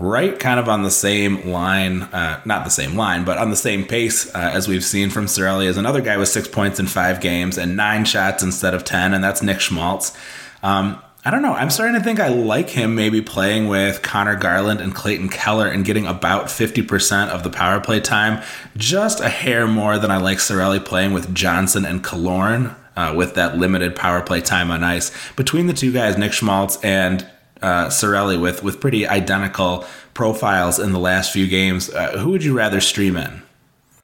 Right, 0.00 0.38
kind 0.38 0.60
of 0.60 0.68
on 0.68 0.84
the 0.84 0.92
same 0.92 1.50
line, 1.50 2.02
uh, 2.02 2.40
not 2.44 2.62
the 2.62 2.70
same 2.70 2.94
line, 2.94 3.24
but 3.24 3.36
on 3.36 3.50
the 3.50 3.56
same 3.56 3.84
pace 3.84 4.32
uh, 4.32 4.50
as 4.54 4.68
we've 4.68 4.84
seen 4.84 5.10
from 5.10 5.26
Cirelli, 5.26 5.66
is 5.66 5.76
another 5.76 6.00
guy 6.00 6.16
with 6.16 6.28
six 6.28 6.46
points 6.46 6.78
in 6.78 6.86
five 6.86 7.20
games 7.20 7.58
and 7.58 7.76
nine 7.76 8.04
shots 8.04 8.44
instead 8.44 8.74
of 8.74 8.84
10, 8.84 9.12
and 9.12 9.24
that's 9.24 9.42
Nick 9.42 9.58
Schmaltz. 9.58 10.16
Um, 10.62 11.02
I 11.28 11.30
don't 11.30 11.42
know. 11.42 11.52
I'm 11.52 11.68
starting 11.68 11.94
to 11.94 12.00
think 12.02 12.20
I 12.20 12.28
like 12.28 12.70
him 12.70 12.94
maybe 12.94 13.20
playing 13.20 13.68
with 13.68 14.00
Conor 14.00 14.34
Garland 14.34 14.80
and 14.80 14.94
Clayton 14.94 15.28
Keller 15.28 15.68
and 15.68 15.84
getting 15.84 16.06
about 16.06 16.46
50% 16.46 17.28
of 17.28 17.42
the 17.42 17.50
power 17.50 17.82
play 17.82 18.00
time. 18.00 18.42
Just 18.78 19.20
a 19.20 19.28
hair 19.28 19.66
more 19.66 19.98
than 19.98 20.10
I 20.10 20.16
like 20.16 20.38
Cirelli 20.38 20.82
playing 20.82 21.12
with 21.12 21.34
Johnson 21.34 21.84
and 21.84 22.02
Killorn 22.02 22.74
uh, 22.96 23.12
with 23.14 23.34
that 23.34 23.58
limited 23.58 23.94
power 23.94 24.22
play 24.22 24.40
time 24.40 24.70
on 24.70 24.82
ice. 24.82 25.12
Between 25.36 25.66
the 25.66 25.74
two 25.74 25.92
guys, 25.92 26.16
Nick 26.16 26.32
Schmaltz 26.32 26.82
and 26.82 27.28
uh, 27.60 27.88
Cirelli, 27.88 28.40
with, 28.40 28.62
with 28.62 28.80
pretty 28.80 29.06
identical 29.06 29.84
profiles 30.14 30.78
in 30.78 30.92
the 30.92 30.98
last 30.98 31.30
few 31.30 31.46
games, 31.46 31.90
uh, 31.90 32.16
who 32.16 32.30
would 32.30 32.42
you 32.42 32.56
rather 32.56 32.80
stream 32.80 33.18
in? 33.18 33.42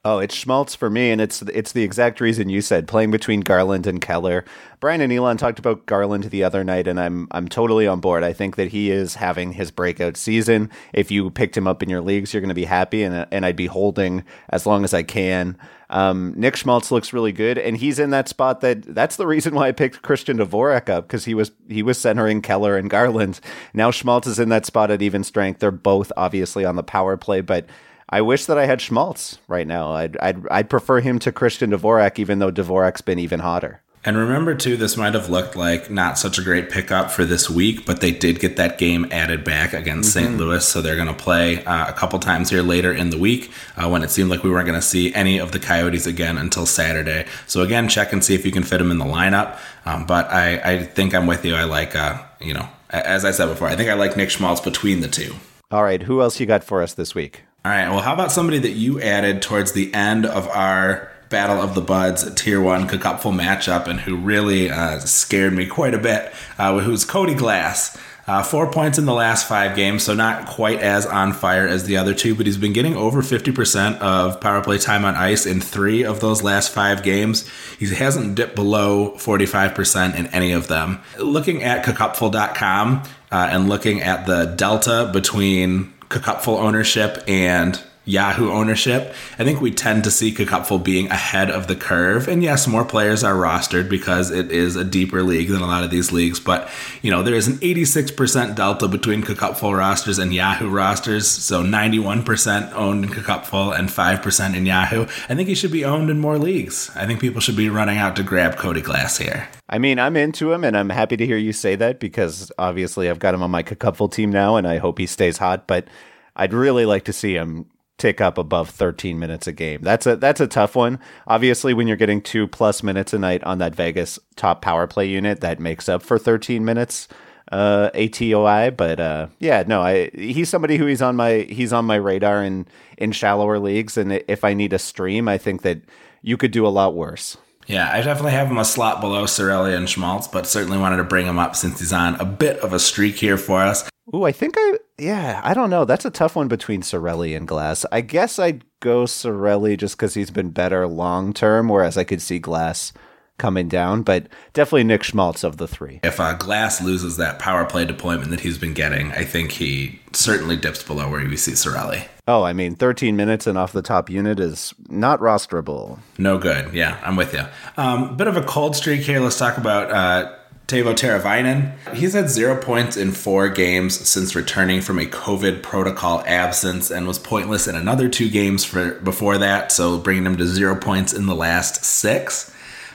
Oh, 0.07 0.19
it's 0.19 0.35
Schmaltz 0.35 0.75
for 0.75 0.87
me, 0.87 1.09
and 1.09 1.19
it's 1.19 1.41
it's 1.41 1.71
the 1.71 1.81
exact 1.81 2.21
reason 2.21 2.47
you 2.47 2.61
said 2.61 2.87
playing 2.87 3.09
between 3.09 3.39
Garland 3.41 3.87
and 3.87 3.99
Keller. 3.99 4.45
Brian 4.79 5.01
and 5.01 5.11
Elon 5.11 5.35
talked 5.37 5.57
about 5.57 5.87
Garland 5.87 6.25
the 6.25 6.43
other 6.43 6.63
night, 6.63 6.85
and 6.87 6.99
I'm 6.99 7.27
I'm 7.31 7.47
totally 7.47 7.87
on 7.87 8.01
board. 8.01 8.23
I 8.23 8.31
think 8.31 8.55
that 8.57 8.67
he 8.67 8.91
is 8.91 9.15
having 9.15 9.53
his 9.53 9.71
breakout 9.71 10.15
season. 10.15 10.69
If 10.93 11.09
you 11.09 11.31
picked 11.31 11.57
him 11.57 11.65
up 11.65 11.81
in 11.81 11.89
your 11.89 12.01
leagues, 12.01 12.31
you're 12.31 12.41
going 12.41 12.49
to 12.49 12.53
be 12.53 12.65
happy, 12.65 13.01
and 13.01 13.25
and 13.31 13.47
I'd 13.47 13.55
be 13.55 13.65
holding 13.65 14.23
as 14.49 14.67
long 14.67 14.83
as 14.83 14.93
I 14.93 15.01
can. 15.01 15.57
Um, 15.89 16.35
Nick 16.37 16.55
Schmaltz 16.55 16.91
looks 16.91 17.11
really 17.11 17.31
good, 17.31 17.57
and 17.57 17.75
he's 17.75 17.97
in 17.97 18.11
that 18.11 18.29
spot 18.29 18.61
that 18.61 18.83
that's 18.93 19.15
the 19.15 19.25
reason 19.25 19.55
why 19.55 19.69
I 19.69 19.71
picked 19.71 20.03
Christian 20.03 20.37
Dvorak 20.37 20.87
up 20.87 21.07
because 21.07 21.25
he 21.25 21.33
was 21.33 21.51
he 21.67 21.81
was 21.81 21.97
centering 21.97 22.43
Keller 22.43 22.77
and 22.77 22.91
Garland. 22.91 23.39
Now 23.73 23.89
Schmaltz 23.89 24.27
is 24.27 24.37
in 24.37 24.49
that 24.49 24.67
spot 24.67 24.91
at 24.91 25.01
even 25.01 25.23
strength. 25.23 25.61
They're 25.61 25.71
both 25.71 26.11
obviously 26.15 26.63
on 26.63 26.75
the 26.75 26.83
power 26.83 27.17
play, 27.17 27.41
but 27.41 27.65
I 28.09 28.21
wish 28.21 28.45
that 28.45 28.57
I 28.57 28.65
had 28.65 28.81
Schmaltz 28.81 29.39
right 29.47 29.65
now. 29.65 29.91
I'd, 29.91 30.17
I'd, 30.17 30.47
I'd 30.49 30.69
prefer 30.69 30.99
him 30.99 31.19
to 31.19 31.31
Christian 31.31 31.71
Dvorak, 31.71 32.19
even 32.19 32.39
though 32.39 32.51
Dvorak's 32.51 33.01
been 33.01 33.19
even 33.19 33.39
hotter. 33.39 33.81
And 34.07 34.17
remember, 34.17 34.53
too, 34.53 34.77
this 34.77 34.95
might 34.95 35.15
have 35.15 35.31
looked 35.31 35.55
like 35.55 35.89
not 35.89 36.19
such 36.19 36.37
a 36.37 36.43
great 36.43 36.69
pickup 36.69 37.09
for 37.09 37.25
this 37.25 37.49
week, 37.49 37.87
but 37.87 38.01
they 38.01 38.11
did 38.11 38.39
get 38.39 38.55
that 38.57 38.77
game 38.77 39.07
added 39.09 39.43
back 39.43 39.73
against 39.73 40.15
mm-hmm. 40.15 40.27
St. 40.27 40.37
Louis. 40.37 40.63
So 40.63 40.79
they're 40.79 40.95
going 40.95 41.07
to 41.07 41.13
play 41.13 41.65
uh, 41.65 41.89
a 41.89 41.93
couple 41.93 42.19
times 42.19 42.51
here 42.51 42.61
later 42.61 42.93
in 42.93 43.09
the 43.09 43.17
week 43.17 43.51
uh, 43.75 43.89
when 43.89 44.03
it 44.03 44.11
seemed 44.11 44.29
like 44.29 44.43
we 44.43 44.51
weren't 44.51 44.67
going 44.67 44.79
to 44.79 44.85
see 44.85 45.11
any 45.15 45.39
of 45.39 45.53
the 45.53 45.59
Coyotes 45.59 46.05
again 46.05 46.37
until 46.37 46.67
Saturday. 46.67 47.25
So 47.47 47.63
again, 47.63 47.89
check 47.89 48.13
and 48.13 48.23
see 48.23 48.35
if 48.35 48.45
you 48.45 48.51
can 48.51 48.61
fit 48.61 48.77
them 48.77 48.91
in 48.91 48.99
the 48.99 49.05
lineup. 49.05 49.57
Um, 49.87 50.05
but 50.05 50.29
I, 50.29 50.59
I 50.59 50.83
think 50.83 51.15
I'm 51.15 51.25
with 51.25 51.43
you. 51.43 51.55
I 51.55 51.63
like, 51.63 51.95
uh, 51.95 52.21
you 52.39 52.53
know, 52.53 52.69
as 52.91 53.25
I 53.25 53.31
said 53.31 53.47
before, 53.47 53.69
I 53.69 53.75
think 53.75 53.89
I 53.89 53.95
like 53.95 54.15
Nick 54.15 54.29
Schmaltz 54.29 54.61
between 54.61 55.01
the 55.01 55.07
two. 55.07 55.33
All 55.71 55.83
right. 55.83 56.03
Who 56.03 56.21
else 56.21 56.39
you 56.39 56.45
got 56.45 56.63
for 56.63 56.83
us 56.83 56.93
this 56.93 57.15
week? 57.15 57.41
All 57.65 57.71
right. 57.71 57.89
Well, 57.89 58.01
how 58.01 58.13
about 58.13 58.31
somebody 58.31 58.59
that 58.59 58.73
you 58.73 59.01
added 59.01 59.41
towards 59.41 59.71
the 59.71 59.91
end 59.91 60.27
of 60.27 60.47
our 60.49 61.09
Battle 61.29 61.59
of 61.59 61.73
the 61.73 61.81
Buds 61.81 62.31
Tier 62.35 62.61
1 62.61 62.87
Cupful 62.87 63.31
matchup 63.31 63.87
and 63.87 63.99
who 63.99 64.17
really 64.17 64.69
uh, 64.69 64.99
scared 64.99 65.51
me 65.51 65.65
quite 65.65 65.95
a 65.95 65.97
bit, 65.97 66.31
uh, 66.59 66.77
who's 66.77 67.05
Cody 67.05 67.33
Glass. 67.33 67.97
Uh, 68.27 68.43
four 68.43 68.71
points 68.71 68.99
in 68.99 69.05
the 69.05 69.13
last 69.13 69.47
five 69.47 69.75
games, 69.75 70.03
so 70.03 70.13
not 70.13 70.45
quite 70.47 70.79
as 70.79 71.07
on 71.07 71.33
fire 71.33 71.67
as 71.67 71.85
the 71.85 71.97
other 71.97 72.13
two, 72.13 72.35
but 72.35 72.45
he's 72.45 72.57
been 72.57 72.73
getting 72.73 72.95
over 72.95 73.23
50% 73.23 73.97
of 73.97 74.39
power 74.39 74.61
play 74.61 74.77
time 74.77 75.03
on 75.03 75.15
ice 75.15 75.47
in 75.47 75.59
three 75.59 76.03
of 76.03 76.19
those 76.19 76.43
last 76.43 76.71
five 76.71 77.01
games. 77.01 77.49
He 77.79 77.87
hasn't 77.95 78.35
dipped 78.35 78.53
below 78.53 79.15
45% 79.17 80.15
in 80.15 80.27
any 80.27 80.51
of 80.51 80.67
them. 80.67 80.99
Looking 81.17 81.63
at 81.63 81.83
cacupful.com 81.83 83.03
uh, 83.31 83.47
and 83.51 83.69
looking 83.69 84.01
at 84.01 84.27
the 84.27 84.45
delta 84.55 85.09
between 85.11 85.94
Cupful 86.09 86.57
ownership 86.57 87.23
and 87.27 87.81
Yahoo 88.05 88.51
ownership, 88.51 89.13
I 89.39 89.43
think 89.43 89.61
we 89.61 89.71
tend 89.71 90.03
to 90.03 90.11
see 90.11 90.31
Cupful 90.31 90.83
being 90.83 91.09
ahead 91.09 91.49
of 91.49 91.67
the 91.67 91.75
curve. 91.75 92.27
And 92.27 92.43
yes, 92.43 92.67
more 92.67 92.85
players 92.85 93.23
are 93.23 93.33
rostered 93.33 93.89
because 93.89 94.31
it 94.31 94.51
is 94.51 94.75
a 94.75 94.83
deeper 94.83 95.23
league 95.23 95.49
than 95.49 95.61
a 95.61 95.67
lot 95.67 95.83
of 95.83 95.89
these 95.89 96.11
leagues. 96.11 96.39
But, 96.39 96.69
you 97.01 97.09
know, 97.09 97.23
there 97.23 97.33
is 97.33 97.47
an 97.47 97.57
86% 97.57 98.55
delta 98.55 98.87
between 98.87 99.23
Cupful 99.23 99.75
rosters 99.75 100.19
and 100.19 100.33
Yahoo 100.33 100.69
rosters. 100.69 101.27
So 101.27 101.63
91% 101.63 102.73
owned 102.73 103.05
in 103.05 103.11
Cupful 103.11 103.71
and 103.71 103.89
5% 103.89 104.55
in 104.55 104.65
Yahoo. 104.65 105.03
I 105.27 105.35
think 105.35 105.49
he 105.49 105.55
should 105.55 105.71
be 105.71 105.83
owned 105.83 106.09
in 106.09 106.19
more 106.19 106.37
leagues. 106.37 106.91
I 106.95 107.05
think 107.05 107.19
people 107.19 107.41
should 107.41 107.57
be 107.57 107.69
running 107.69 107.97
out 107.97 108.15
to 108.17 108.23
grab 108.23 108.57
Cody 108.57 108.81
Glass 108.81 109.17
here. 109.17 109.47
I 109.67 109.79
mean, 109.79 109.97
I'm 109.97 110.15
into 110.15 110.53
him, 110.53 110.63
and 110.63 110.77
I'm 110.77 110.89
happy 110.89 111.17
to 111.17 111.25
hear 111.25 111.37
you 111.37 111.51
say 111.51 111.75
that 111.75 111.99
because 111.99 112.51
obviously 112.59 113.09
I've 113.09 113.17
got 113.17 113.33
him 113.33 113.41
on 113.41 113.49
my 113.49 113.63
cupful 113.63 114.09
team 114.09 114.29
now, 114.29 114.57
and 114.57 114.67
I 114.67 114.77
hope 114.77 114.99
he 114.99 115.07
stays 115.07 115.39
hot. 115.39 115.65
But 115.65 115.87
I'd 116.35 116.53
really 116.53 116.85
like 116.85 117.05
to 117.05 117.13
see 117.13 117.33
him 117.33 117.65
tick 118.05 118.21
up 118.21 118.37
above 118.37 118.69
13 118.69 119.17
minutes 119.17 119.47
a 119.47 119.51
game. 119.51 119.81
That's 119.81 120.05
a 120.05 120.15
that's 120.15 120.39
a 120.39 120.45
tough 120.45 120.75
one. 120.75 120.99
Obviously, 121.25 121.73
when 121.73 121.87
you're 121.87 121.97
getting 121.97 122.21
two 122.21 122.47
plus 122.47 122.83
minutes 122.83 123.13
a 123.13 123.19
night 123.19 123.43
on 123.43 123.57
that 123.57 123.73
Vegas 123.73 124.19
top 124.35 124.61
power 124.61 124.85
play 124.85 125.07
unit, 125.07 125.41
that 125.41 125.59
makes 125.59 125.89
up 125.89 126.03
for 126.03 126.19
13 126.19 126.63
minutes 126.63 127.07
uh, 127.51 127.89
ATOI. 127.95 128.77
But 128.77 128.99
uh, 128.99 129.27
yeah, 129.39 129.63
no, 129.65 129.81
I 129.81 130.11
he's 130.13 130.49
somebody 130.49 130.77
who 130.77 130.85
he's 130.85 131.01
on 131.01 131.15
my 131.15 131.47
he's 131.49 131.73
on 131.73 131.85
my 131.85 131.95
radar 131.95 132.43
in 132.43 132.67
in 132.99 133.11
shallower 133.11 133.57
leagues, 133.57 133.97
and 133.97 134.21
if 134.27 134.43
I 134.43 134.53
need 134.53 134.71
a 134.71 134.79
stream, 134.79 135.27
I 135.27 135.39
think 135.39 135.63
that 135.63 135.81
you 136.21 136.37
could 136.37 136.51
do 136.51 136.67
a 136.67 136.69
lot 136.69 136.93
worse. 136.93 137.37
Yeah, 137.65 137.91
I 137.91 138.01
definitely 138.01 138.33
have 138.33 138.49
him 138.49 138.59
a 138.59 138.65
slot 138.65 139.01
below 139.01 139.23
Cirelli 139.23 139.75
and 139.75 139.89
Schmaltz, 139.89 140.27
but 140.27 140.45
certainly 140.45 140.77
wanted 140.77 140.97
to 140.97 141.03
bring 141.03 141.25
him 141.25 141.39
up 141.39 141.55
since 141.55 141.79
he's 141.79 141.91
on 141.91 142.13
a 142.21 142.25
bit 142.25 142.59
of 142.59 142.73
a 142.73 142.77
streak 142.77 143.15
here 143.15 143.37
for 143.37 143.61
us. 143.61 143.89
Ooh, 144.13 144.23
I 144.23 144.31
think 144.31 144.53
I, 144.55 144.77
yeah, 144.97 145.41
I 145.43 145.53
don't 145.53 145.69
know. 145.69 145.85
That's 145.85 146.05
a 146.05 146.09
tough 146.09 146.35
one 146.35 146.47
between 146.47 146.81
Cirelli 146.81 147.35
and 147.35 147.47
Glass. 147.47 147.85
I 147.91 148.01
guess 148.01 148.39
I'd 148.39 148.63
go 148.79 149.03
Cirelli 149.03 149.77
just 149.77 149.97
because 149.97 150.13
he's 150.13 150.31
been 150.31 150.49
better 150.49 150.87
long 150.87 151.33
term, 151.33 151.69
whereas 151.69 151.97
I 151.97 152.03
could 152.03 152.21
see 152.21 152.39
Glass 152.39 152.93
coming 153.37 153.67
down, 153.67 154.01
but 154.01 154.27
definitely 154.53 154.85
Nick 154.85 155.03
Schmaltz 155.03 155.43
of 155.43 155.57
the 155.57 155.67
three. 155.67 155.99
If 156.03 156.19
uh, 156.19 156.33
Glass 156.33 156.81
loses 156.81 157.17
that 157.17 157.39
power 157.39 157.65
play 157.65 157.85
deployment 157.85 158.29
that 158.29 158.39
he's 158.39 158.57
been 158.57 158.73
getting, 158.73 159.11
I 159.11 159.25
think 159.25 159.51
he 159.51 159.99
certainly 160.13 160.55
dips 160.55 160.83
below 160.83 161.09
where 161.09 161.27
we 161.27 161.35
see 161.35 161.51
Cirelli. 161.51 162.07
Oh, 162.27 162.43
I 162.43 162.53
mean, 162.53 162.75
13 162.75 163.15
minutes 163.15 163.45
and 163.45 163.57
off 163.57 163.71
the 163.71 163.81
top 163.81 164.09
unit 164.09 164.39
is 164.39 164.73
not 164.87 165.19
rosterable. 165.19 165.99
No 166.17 166.37
good. 166.37 166.73
Yeah, 166.73 166.99
I'm 167.03 167.15
with 167.15 167.33
you. 167.33 167.43
Um, 167.77 168.17
bit 168.17 168.27
of 168.27 168.37
a 168.37 168.41
cold 168.41 168.75
streak 168.75 169.01
here. 169.01 169.19
Let's 169.19 169.37
talk 169.37 169.57
about 169.57 169.91
uh, 169.91 170.33
Teuvo 170.67 170.95
Teravainen. 170.95 171.77
He's 171.93 172.13
had 172.13 172.29
zero 172.29 172.59
points 172.59 172.97
in 172.97 173.11
four 173.11 173.49
games 173.49 173.99
since 174.07 174.35
returning 174.35 174.81
from 174.81 174.97
a 174.97 175.05
COVID 175.05 175.61
protocol 175.61 176.23
absence 176.25 176.89
and 176.89 177.07
was 177.07 177.19
pointless 177.19 177.67
in 177.67 177.75
another 177.75 178.09
two 178.09 178.29
games 178.29 178.65
for 178.65 178.95
before 179.01 179.37
that, 179.37 179.71
so 179.71 179.99
bringing 179.99 180.25
him 180.25 180.37
to 180.37 180.47
zero 180.47 180.75
points 180.75 181.13
in 181.13 181.27
the 181.27 181.35
last 181.35 181.85
six. 181.85 182.51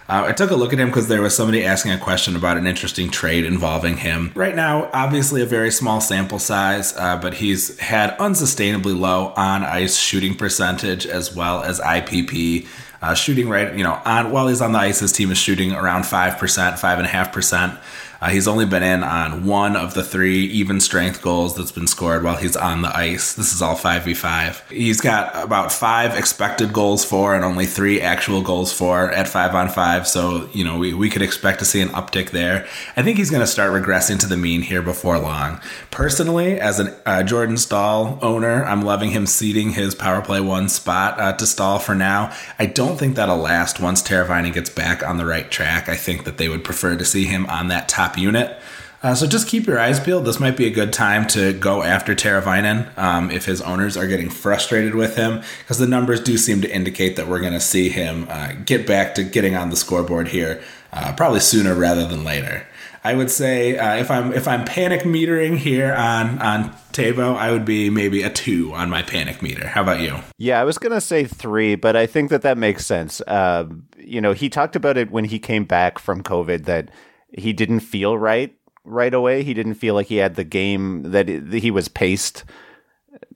Uh, 0.09 0.25
I 0.27 0.33
took 0.33 0.51
a 0.51 0.57
look 0.57 0.73
at 0.73 0.81
him 0.81 0.89
because 0.89 1.07
there 1.07 1.23
was 1.23 1.37
somebody 1.37 1.65
asking 1.65 1.93
a 1.93 1.99
question 1.99 2.35
about 2.35 2.57
an 2.57 2.67
interesting 2.67 3.11
trade 3.11 3.45
involving 3.45 3.99
him. 3.99 4.33
Right 4.35 4.57
now, 4.57 4.91
obviously 4.93 5.41
a 5.41 5.47
very 5.47 5.71
small 5.71 6.01
sample 6.01 6.41
size, 6.41 6.93
uh, 6.97 7.17
but 7.19 7.35
he's 7.35 7.79
had 7.79 8.19
unsustainably 8.19 8.99
low 8.99 9.33
on 9.37 9.63
ice 9.63 9.97
shooting 9.97 10.35
percentage 10.35 11.07
as 11.07 11.33
well 11.33 11.63
as 11.63 11.79
IPP. 11.79 12.67
Uh, 13.03 13.15
shooting 13.15 13.49
right, 13.49 13.75
you 13.75 13.83
know, 13.83 14.01
on 14.05 14.31
while 14.31 14.49
he's 14.49 14.61
on 14.61 14.73
the 14.73 14.79
ice, 14.79 15.01
his 15.01 15.13
team 15.13 15.31
is 15.31 15.39
shooting 15.39 15.73
around 15.73 16.05
five 16.05 16.37
percent, 16.37 16.79
five 16.79 16.99
and 16.99 17.07
a 17.07 17.11
half 17.11 17.33
percent. 17.33 17.79
Uh, 18.21 18.29
he's 18.29 18.47
only 18.47 18.67
been 18.67 18.83
in 18.83 19.03
on 19.03 19.47
one 19.47 19.77
of 19.77 19.95
the 19.95 20.05
three 20.05 20.45
even 20.45 20.79
strength 20.79 21.23
goals 21.23 21.57
that's 21.57 21.73
been 21.73 21.87
scored 21.87 22.23
while 22.23 22.37
he's 22.37 22.57
on 22.57 22.83
the 22.83 22.95
ice. 22.95 23.33
This 23.33 23.55
is 23.55 23.63
all 23.63 23.77
5v5. 23.77 24.71
He's 24.71 25.01
got 25.01 25.35
about 25.43 25.73
five 25.73 26.15
expected 26.17 26.73
goals 26.73 27.03
for 27.03 27.35
and 27.35 27.45
only 27.45 27.65
three 27.65 28.01
actual 28.01 28.43
goals 28.43 28.73
for 28.73 29.11
at 29.11 29.27
5 29.27 29.55
on 29.55 29.69
5. 29.71 30.07
So, 30.07 30.51
you 30.53 30.65
know, 30.65 30.77
we, 30.77 30.93
we 30.93 31.09
could 31.09 31.23
expect 31.23 31.61
to 31.61 31.65
see 31.65 31.81
an 31.81 31.89
uptick 31.91 32.31
there. 32.31 32.67
I 32.95 33.03
think 33.03 33.17
he's 33.17 33.31
going 33.31 33.41
to 33.41 33.47
start 33.47 33.73
regressing 33.73 34.19
to 34.21 34.27
the 34.27 34.37
mean 34.37 34.61
here 34.61 34.83
before 34.83 35.19
long. 35.19 35.61
Personally, 35.91 36.61
as 36.61 36.79
a 36.79 37.01
uh, 37.09 37.23
Jordan 37.23 37.57
Staal 37.57 38.19
owner, 38.21 38.65
I'm 38.65 38.83
loving 38.83 39.11
him 39.11 39.25
ceding 39.25 39.71
his 39.71 39.95
power 39.95 40.21
play 40.21 40.41
one 40.41 40.69
spot 40.69 41.19
uh, 41.19 41.33
to 41.33 41.47
Staal 41.47 41.79
for 41.79 41.95
now. 41.95 42.35
I 42.59 42.67
don't 42.67 42.99
think 42.99 43.17
that'll 43.17 43.39
last 43.39 43.81
once 43.81 44.03
Teravainen 44.03 44.53
gets 44.53 44.69
back 44.69 45.03
on 45.03 45.17
the 45.17 45.25
right 45.25 45.51
track. 45.51 45.89
I 45.89 45.97
think 45.97 46.25
that 46.25 46.37
they 46.37 46.51
would 46.51 46.65
prefer 46.65 46.97
to 46.97 47.05
see 47.05 47.25
him 47.25 47.47
on 47.47 47.69
that 47.69 47.89
top 47.89 48.10
top 48.11 48.19
unit. 48.19 48.59
Uh, 49.03 49.15
so 49.15 49.27
just 49.27 49.49
keep 49.49 49.67
your 49.67 49.79
eyes 49.79 49.99
peeled. 49.99 50.27
This 50.27 50.39
might 50.39 50.59
be 50.59 50.67
a 50.67 50.71
good 50.71 50.93
time 50.93 51.27
to 51.29 51.55
go 51.55 51.83
after 51.83 52.15
Teravainen 52.15 52.97
um, 52.99 53.31
if 53.31 53.47
his 53.47 53.63
owners 53.63 53.97
are 53.97 54.07
getting 54.07 54.29
frustrated 54.29 54.95
with 54.95 55.17
him, 55.17 55.43
because 55.61 55.79
the 55.79 55.87
numbers 55.87 56.21
do 56.21 56.37
seem 56.37 56.61
to 56.61 56.71
indicate 56.71 57.17
that 57.17 57.27
we're 57.27 57.41
going 57.41 57.55
to 57.55 57.61
see 57.61 57.89
him 57.89 58.27
uh, 58.29 58.53
get 58.67 58.87
back 58.87 59.15
to 59.15 59.25
getting 59.25 59.57
on 59.57 59.71
the 59.71 59.77
scoreboard 59.77 60.29
here, 60.29 60.63
uh, 60.93 61.15
probably 61.17 61.41
sooner 61.41 61.75
rather 61.75 62.07
than 62.07 62.25
later. 62.25 62.67
I 63.03 63.15
would 63.15 63.31
say 63.31 63.79
uh, 63.79 63.97
if 63.97 64.11
I'm 64.11 64.35
if 64.35 64.47
I'm 64.47 64.67
panic 64.67 65.05
metering 65.05 65.57
here 65.57 65.95
on 65.95 66.39
on 66.39 66.71
Teuvo, 66.93 67.35
I 67.35 67.51
would 67.51 67.65
be 67.65 67.89
maybe 67.89 68.23
a 68.23 68.29
two 68.29 68.75
on 68.75 68.91
my 68.91 69.01
panic 69.01 69.41
meter. 69.41 69.67
How 69.67 69.81
about 69.81 70.01
you? 70.01 70.19
Yeah, 70.37 70.61
I 70.61 70.65
was 70.65 70.77
gonna 70.77 71.01
say 71.01 71.25
three, 71.25 71.77
but 71.77 71.97
I 71.97 72.05
think 72.05 72.29
that 72.29 72.43
that 72.43 72.59
makes 72.59 72.85
sense. 72.85 73.23
Uh, 73.23 73.65
you 73.97 74.21
know, 74.21 74.35
he 74.35 74.51
talked 74.51 74.77
about 74.77 74.99
it 74.99 75.11
when 75.11 75.25
he 75.25 75.39
came 75.39 75.65
back 75.65 75.99
from 75.99 76.23
COVID 76.23 76.67
that 76.67 76.91
he 77.33 77.53
didn't 77.53 77.81
feel 77.81 78.17
right 78.19 78.55
right 78.85 79.15
away. 79.15 79.43
He 79.43 79.55
didn't 79.55 79.75
feel 79.75 79.95
like 79.95 80.07
he 80.07 80.17
had 80.17 80.37
the 80.37 80.45
game 80.45 81.03
that 81.11 81.29
he 81.29 81.71
was 81.71 81.89
paced. 81.89 82.45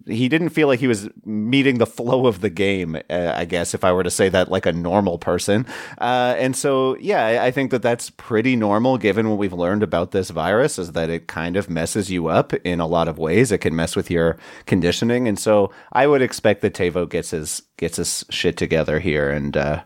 He 0.06 0.28
didn't 0.28 0.50
feel 0.50 0.68
like 0.68 0.80
he 0.80 0.86
was 0.86 1.08
meeting 1.24 1.78
the 1.78 1.86
flow 1.98 2.26
of 2.26 2.40
the 2.40 2.50
game, 2.50 2.96
uh, 3.08 3.32
I 3.34 3.44
guess, 3.44 3.74
if 3.74 3.84
I 3.84 3.92
were 3.92 4.02
to 4.02 4.10
say 4.10 4.28
that 4.28 4.50
like 4.50 4.66
a 4.66 4.72
normal 4.72 5.18
person. 5.18 5.66
Uh, 5.98 6.34
and 6.38 6.54
so, 6.54 6.96
yeah, 6.98 7.42
I 7.42 7.50
think 7.50 7.70
that 7.70 7.82
that's 7.82 8.10
pretty 8.10 8.54
normal 8.56 8.98
given 8.98 9.30
what 9.30 9.38
we've 9.38 9.52
learned 9.52 9.82
about 9.82 10.10
this 10.10 10.30
virus 10.30 10.78
is 10.78 10.92
that 10.92 11.10
it 11.10 11.26
kind 11.26 11.56
of 11.56 11.70
messes 11.70 12.10
you 12.10 12.28
up 12.28 12.52
in 12.52 12.80
a 12.80 12.86
lot 12.86 13.08
of 13.08 13.18
ways. 13.18 13.50
It 13.50 13.58
can 13.58 13.74
mess 13.74 13.96
with 13.96 14.10
your 14.10 14.36
conditioning. 14.66 15.26
And 15.26 15.38
so 15.38 15.70
I 15.92 16.06
would 16.06 16.22
expect 16.22 16.60
that 16.62 16.74
Teuvo 16.74 17.08
gets 17.08 17.30
his, 17.30 17.62
gets 17.76 17.96
his 17.96 18.24
shit 18.30 18.56
together 18.56 19.00
here 19.00 19.30
and, 19.30 19.56
uh, 19.56 19.84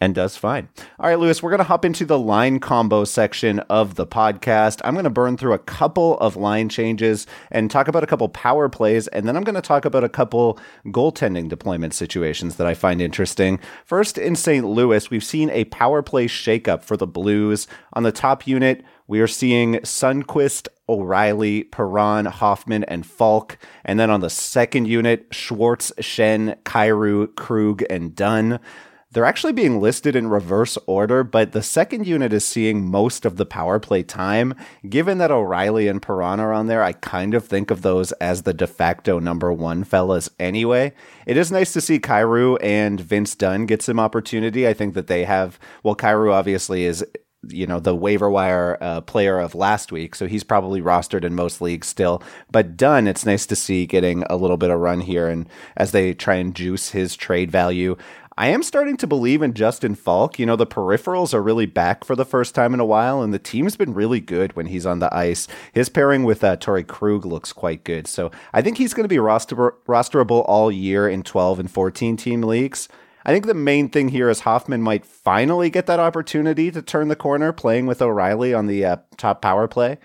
and 0.00 0.14
does 0.14 0.36
fine. 0.36 0.68
All 0.98 1.08
right, 1.08 1.18
Lewis, 1.18 1.42
we're 1.42 1.50
going 1.50 1.58
to 1.58 1.64
hop 1.64 1.84
into 1.84 2.04
the 2.04 2.18
line 2.18 2.60
combo 2.60 3.04
section 3.04 3.60
of 3.60 3.94
the 3.94 4.06
podcast. 4.06 4.80
I'm 4.84 4.94
going 4.94 5.04
to 5.04 5.10
burn 5.10 5.36
through 5.36 5.54
a 5.54 5.58
couple 5.58 6.18
of 6.18 6.36
line 6.36 6.68
changes 6.68 7.26
and 7.50 7.70
talk 7.70 7.88
about 7.88 8.04
a 8.04 8.06
couple 8.06 8.28
power 8.28 8.68
plays, 8.68 9.08
and 9.08 9.26
then 9.26 9.36
I'm 9.36 9.44
going 9.44 9.54
to 9.54 9.62
talk 9.62 9.84
about 9.84 10.04
a 10.04 10.08
couple 10.08 10.58
goaltending 10.86 11.48
deployment 11.48 11.94
situations 11.94 12.56
that 12.56 12.66
I 12.66 12.74
find 12.74 13.00
interesting. 13.00 13.58
First, 13.84 14.18
in 14.18 14.36
St. 14.36 14.66
Louis, 14.66 15.08
we've 15.10 15.24
seen 15.24 15.50
a 15.50 15.64
power 15.64 16.02
play 16.02 16.26
shakeup 16.26 16.82
for 16.82 16.96
the 16.96 17.06
Blues. 17.06 17.66
On 17.94 18.02
the 18.02 18.12
top 18.12 18.46
unit, 18.46 18.84
we 19.08 19.20
are 19.20 19.28
seeing 19.28 19.74
Sundqvist, 19.76 20.68
O'Reilly, 20.88 21.64
Perron, 21.64 22.26
Hoffman, 22.26 22.84
and 22.84 23.06
Faulk. 23.06 23.56
And 23.84 23.98
then 23.98 24.10
on 24.10 24.20
the 24.20 24.30
second 24.30 24.86
unit, 24.88 25.26
Schwartz, 25.30 25.92
Schenn, 26.00 26.56
Kyrou, 26.64 27.34
Krug, 27.36 27.84
and 27.88 28.14
Dunn. 28.14 28.60
They're 29.12 29.24
actually 29.24 29.52
being 29.52 29.80
listed 29.80 30.16
in 30.16 30.26
reverse 30.26 30.76
order, 30.86 31.22
but 31.22 31.52
the 31.52 31.62
second 31.62 32.06
unit 32.06 32.32
is 32.32 32.44
seeing 32.44 32.90
most 32.90 33.24
of 33.24 33.36
the 33.36 33.46
power 33.46 33.78
play 33.78 34.02
time. 34.02 34.54
Given 34.88 35.18
that 35.18 35.30
O'Reilly 35.30 35.86
and 35.86 36.02
Perron 36.02 36.40
are 36.40 36.52
on 36.52 36.66
there, 36.66 36.82
I 36.82 36.92
kind 36.92 37.32
of 37.32 37.44
think 37.44 37.70
of 37.70 37.82
those 37.82 38.10
as 38.12 38.42
the 38.42 38.52
de 38.52 38.66
facto 38.66 39.20
number 39.20 39.52
one 39.52 39.84
fellas 39.84 40.28
anyway. 40.40 40.92
It 41.24 41.36
is 41.36 41.52
nice 41.52 41.72
to 41.74 41.80
see 41.80 42.00
Kyrou 42.00 42.58
and 42.60 43.00
Vince 43.00 43.36
Dunn 43.36 43.66
get 43.66 43.80
some 43.80 44.00
opportunity. 44.00 44.66
I 44.66 44.74
think 44.74 44.94
that 44.94 45.06
they 45.06 45.24
have, 45.24 45.58
well, 45.84 45.96
Kyrou 45.96 46.32
obviously 46.32 46.84
is 46.84 47.04
you 47.48 47.66
know 47.66 47.78
the 47.78 47.94
waiver 47.94 48.28
wire 48.28 48.76
uh, 48.80 49.00
player 49.02 49.38
of 49.38 49.54
last 49.54 49.92
week, 49.92 50.14
so 50.14 50.26
he's 50.26 50.42
probably 50.44 50.80
rostered 50.80 51.24
in 51.24 51.34
most 51.34 51.60
leagues 51.60 51.86
still. 51.86 52.22
But 52.50 52.76
Dunn, 52.76 53.06
it's 53.06 53.26
nice 53.26 53.46
to 53.46 53.56
see 53.56 53.86
getting 53.86 54.24
a 54.24 54.36
little 54.36 54.56
bit 54.56 54.70
of 54.70 54.80
run 54.80 55.00
here, 55.00 55.28
and 55.28 55.48
as 55.76 55.92
they 55.92 56.14
try 56.14 56.36
and 56.36 56.54
juice 56.54 56.90
his 56.90 57.16
trade 57.16 57.50
value, 57.50 57.96
I 58.38 58.48
am 58.48 58.62
starting 58.62 58.98
to 58.98 59.06
believe 59.06 59.40
in 59.40 59.54
Justin 59.54 59.94
Faulk. 59.94 60.38
You 60.38 60.44
know, 60.44 60.56
the 60.56 60.66
peripherals 60.66 61.32
are 61.32 61.42
really 61.42 61.64
back 61.64 62.04
for 62.04 62.14
the 62.14 62.24
first 62.26 62.54
time 62.54 62.74
in 62.74 62.80
a 62.80 62.84
while, 62.84 63.22
and 63.22 63.32
the 63.32 63.38
team's 63.38 63.76
been 63.76 63.94
really 63.94 64.20
good 64.20 64.54
when 64.54 64.66
he's 64.66 64.84
on 64.84 64.98
the 64.98 65.14
ice. 65.14 65.48
His 65.72 65.88
pairing 65.88 66.22
with 66.22 66.44
uh, 66.44 66.58
Torey 66.58 66.86
Krug 66.86 67.24
looks 67.24 67.54
quite 67.54 67.82
good. 67.82 68.06
So 68.06 68.30
I 68.52 68.60
think 68.60 68.76
he's 68.76 68.92
going 68.92 69.04
to 69.04 69.08
be 69.08 69.18
roster- 69.18 69.74
rosterable 69.88 70.44
all 70.46 70.70
year 70.70 71.08
in 71.08 71.22
12 71.22 71.60
and 71.60 71.70
14 71.70 72.18
team 72.18 72.42
leagues. 72.42 72.90
I 73.24 73.32
think 73.32 73.46
the 73.46 73.54
main 73.54 73.88
thing 73.88 74.08
here 74.08 74.28
is 74.28 74.40
Hoffman 74.40 74.82
might 74.82 75.06
finally 75.06 75.70
get 75.70 75.86
that 75.86 75.98
opportunity 75.98 76.70
to 76.70 76.82
turn 76.82 77.08
the 77.08 77.16
corner 77.16 77.52
playing 77.54 77.86
with 77.86 78.02
O'Reilly 78.02 78.52
on 78.52 78.66
the 78.66 78.84
uh, 78.84 78.96
top 79.16 79.40
power 79.40 79.66
play. 79.66 79.96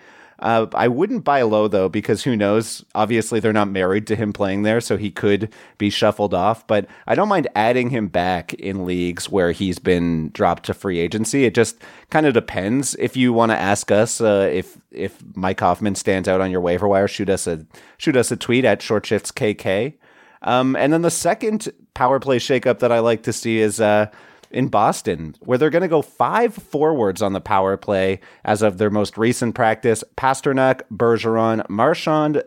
Uh, 0.42 0.66
I 0.74 0.88
wouldn't 0.88 1.22
buy 1.22 1.42
low 1.42 1.68
though 1.68 1.88
because 1.88 2.24
who 2.24 2.36
knows? 2.36 2.84
Obviously, 2.96 3.38
they're 3.38 3.52
not 3.52 3.70
married 3.70 4.08
to 4.08 4.16
him 4.16 4.32
playing 4.32 4.62
there, 4.62 4.80
so 4.80 4.96
he 4.96 5.08
could 5.08 5.52
be 5.78 5.88
shuffled 5.88 6.34
off. 6.34 6.66
But 6.66 6.86
I 7.06 7.14
don't 7.14 7.28
mind 7.28 7.46
adding 7.54 7.90
him 7.90 8.08
back 8.08 8.52
in 8.54 8.84
leagues 8.84 9.30
where 9.30 9.52
he's 9.52 9.78
been 9.78 10.30
dropped 10.30 10.64
to 10.66 10.74
free 10.74 10.98
agency. 10.98 11.44
It 11.44 11.54
just 11.54 11.78
kind 12.10 12.26
of 12.26 12.34
depends. 12.34 12.96
If 12.96 13.16
you 13.16 13.32
want 13.32 13.52
to 13.52 13.56
ask 13.56 13.92
us 13.92 14.20
uh, 14.20 14.50
if 14.52 14.76
if 14.90 15.22
Mike 15.36 15.60
Hoffman 15.60 15.94
stands 15.94 16.28
out 16.28 16.40
on 16.40 16.50
your 16.50 16.60
waiver 16.60 16.88
wire, 16.88 17.06
shoot 17.06 17.30
us 17.30 17.46
a 17.46 17.64
shoot 17.96 18.16
us 18.16 18.32
a 18.32 18.36
tweet 18.36 18.64
at 18.64 18.82
Short 18.82 19.06
Shifts 19.06 19.30
KK. 19.30 19.94
Um, 20.42 20.74
and 20.74 20.92
then 20.92 21.02
the 21.02 21.10
second 21.10 21.72
power 21.94 22.18
play 22.18 22.40
shakeup 22.40 22.80
that 22.80 22.90
I 22.90 22.98
like 22.98 23.22
to 23.22 23.32
see 23.32 23.60
is. 23.60 23.80
Uh, 23.80 24.06
in 24.52 24.68
Boston, 24.68 25.34
where 25.40 25.58
they're 25.58 25.70
going 25.70 25.82
to 25.82 25.88
go 25.88 26.02
five 26.02 26.54
forwards 26.54 27.22
on 27.22 27.32
the 27.32 27.40
power 27.40 27.76
play 27.76 28.20
as 28.44 28.62
of 28.62 28.78
their 28.78 28.90
most 28.90 29.16
recent 29.18 29.54
practice. 29.54 30.04
Pastrnak, 30.16 30.82
Bergeron, 30.90 31.68
Marchand, 31.68 32.42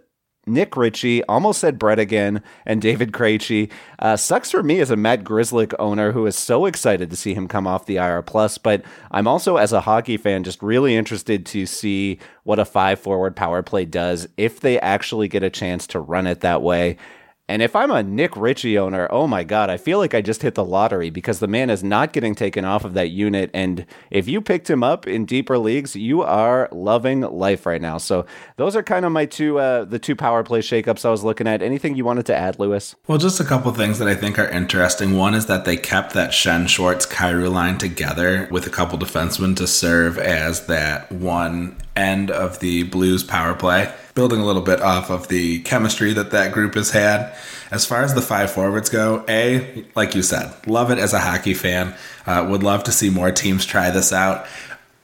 Nick 0.47 0.77
Ritchie, 0.77 1.23
almost 1.23 1.59
said 1.59 1.79
Brett 1.79 1.99
again, 1.99 2.43
and 2.65 2.81
David 2.81 3.11
Krejci. 3.11 3.71
Uh, 3.97 4.15
sucks 4.15 4.51
for 4.51 4.61
me 4.61 4.79
as 4.79 4.91
a 4.91 4.95
Matt 4.95 5.23
Grzelcyk 5.23 5.73
owner 5.79 6.11
who 6.11 6.25
is 6.25 6.37
so 6.37 6.65
excited 6.65 7.09
to 7.09 7.15
see 7.15 7.33
him 7.33 7.47
come 7.47 7.65
off 7.65 7.85
the 7.85 7.97
IR 7.97 8.21
plus, 8.21 8.57
but 8.57 8.83
I'm 9.11 9.27
also 9.27 9.57
as 9.57 9.73
a 9.73 9.81
hockey 9.81 10.17
fan 10.17 10.43
just 10.43 10.61
really 10.61 10.95
interested 10.95 11.45
to 11.47 11.65
see 11.65 12.19
what 12.43 12.59
a 12.59 12.65
five 12.65 12.99
forward 12.99 13.35
power 13.35 13.63
play 13.63 13.85
does 13.85 14.27
if 14.37 14.59
they 14.59 14.79
actually 14.79 15.27
get 15.27 15.43
a 15.43 15.49
chance 15.49 15.87
to 15.87 15.99
run 15.99 16.27
it 16.27 16.41
that 16.41 16.61
way. 16.61 16.97
And 17.47 17.61
if 17.61 17.75
I'm 17.75 17.91
a 17.91 18.01
Nick 18.01 18.35
Ritchie 18.35 18.77
owner, 18.79 19.07
oh 19.11 19.27
my 19.27 19.43
God, 19.43 19.69
I 19.69 19.77
feel 19.77 19.99
like 19.99 20.15
I 20.15 20.21
just 20.21 20.41
hit 20.41 20.55
the 20.55 20.65
lottery 20.65 21.11
because 21.11 21.37
the 21.37 21.47
man 21.47 21.69
is 21.69 21.83
not 21.83 22.11
getting 22.11 22.33
taken 22.33 22.65
off 22.65 22.83
of 22.83 22.95
that 22.95 23.11
unit. 23.11 23.51
And 23.53 23.85
if 24.09 24.27
you 24.27 24.41
picked 24.41 24.67
him 24.67 24.83
up 24.83 25.05
in 25.05 25.25
deeper 25.25 25.59
leagues, 25.59 25.95
you 25.95 26.23
are 26.23 26.67
loving 26.71 27.21
life 27.21 27.67
right 27.67 27.81
now. 27.81 27.99
So 27.99 28.25
those 28.57 28.75
are 28.75 28.81
kind 28.81 29.05
of 29.05 29.11
my 29.11 29.27
two, 29.27 29.59
uh, 29.59 29.85
the 29.85 29.99
two 29.99 30.15
power 30.15 30.43
play 30.43 30.61
shakeups 30.61 31.05
I 31.05 31.11
was 31.11 31.23
looking 31.23 31.47
at. 31.47 31.61
Anything 31.61 31.95
you 31.95 32.03
wanted 32.03 32.25
to 32.25 32.35
add, 32.35 32.57
Lewis? 32.57 32.95
Well, 33.07 33.19
just 33.19 33.39
a 33.39 33.45
couple 33.45 33.71
things 33.73 33.99
that 33.99 34.07
I 34.07 34.15
think 34.15 34.39
are 34.39 34.49
interesting. 34.49 35.15
One 35.15 35.35
is 35.35 35.45
that 35.45 35.65
they 35.65 35.77
kept 35.77 36.13
that 36.13 36.31
Schenn 36.31 36.67
Schwartz 36.67 37.05
Kyrou 37.05 37.51
line 37.51 37.77
together 37.77 38.47
with 38.49 38.65
a 38.65 38.71
couple 38.71 38.97
defensemen 38.97 39.55
to 39.57 39.67
serve 39.67 40.17
as 40.17 40.65
that 40.65 41.11
one 41.11 41.77
end 41.95 42.31
of 42.31 42.59
the 42.59 42.83
Blues 42.83 43.23
power 43.23 43.53
play, 43.53 43.93
building 44.15 44.39
a 44.39 44.45
little 44.45 44.61
bit 44.61 44.81
off 44.81 45.11
of 45.11 45.27
the 45.27 45.59
chemistry 45.59 46.13
that 46.13 46.31
that 46.31 46.53
group 46.53 46.73
has 46.73 46.89
had. 46.89 47.35
As 47.69 47.85
far 47.85 48.01
as 48.01 48.13
the 48.13 48.21
five 48.21 48.49
forwards 48.49 48.89
go, 48.89 49.25
A, 49.27 49.85
like 49.93 50.15
you 50.15 50.23
said, 50.23 50.53
love 50.65 50.89
it 50.89 50.97
as 50.97 51.13
a 51.13 51.19
hockey 51.19 51.53
fan. 51.53 51.93
Uh, 52.25 52.47
would 52.49 52.63
love 52.63 52.85
to 52.85 52.91
see 52.91 53.09
more 53.09 53.31
teams 53.31 53.65
try 53.65 53.91
this 53.91 54.13
out. 54.13 54.47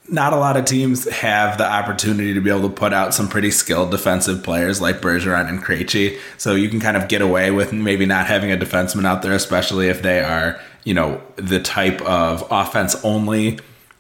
Not 0.08 0.34
a 0.34 0.38
lot 0.38 0.58
of 0.58 0.66
teams 0.66 1.08
have 1.10 1.58
the 1.58 1.70
opportunity 1.70 2.34
to 2.34 2.42
be 2.42 2.50
able 2.50 2.70
to 2.70 2.76
put 2.76 2.94
out 2.94 3.14
some 3.14 3.28
pretty 3.28 3.52
skilled 3.52 3.92
defensive 3.92 4.44
players 4.44 4.82
like 4.82 5.02
Bergeron 5.02 5.48
and 5.48 5.62
Krejci. 5.62 6.18
So 6.38 6.56
you 6.56 6.70
can 6.70 6.80
kind 6.80 6.98
of 6.98 7.08
get 7.08 7.22
away 7.22 7.52
with 7.52 7.74
maybe 7.74 8.06
not 8.06 8.28
having 8.28 8.52
a 8.52 8.58
defenseman 8.58 9.06
out 9.06 9.22
there, 9.22 9.34
especially 9.34 9.90
if 9.90 10.02
they 10.02 10.22
are, 10.22 10.60
you 10.86 10.94
know, 10.94 11.22
the 11.36 11.60
type 11.60 12.02
of 12.02 12.46
offense 12.50 12.96
only 13.04 13.60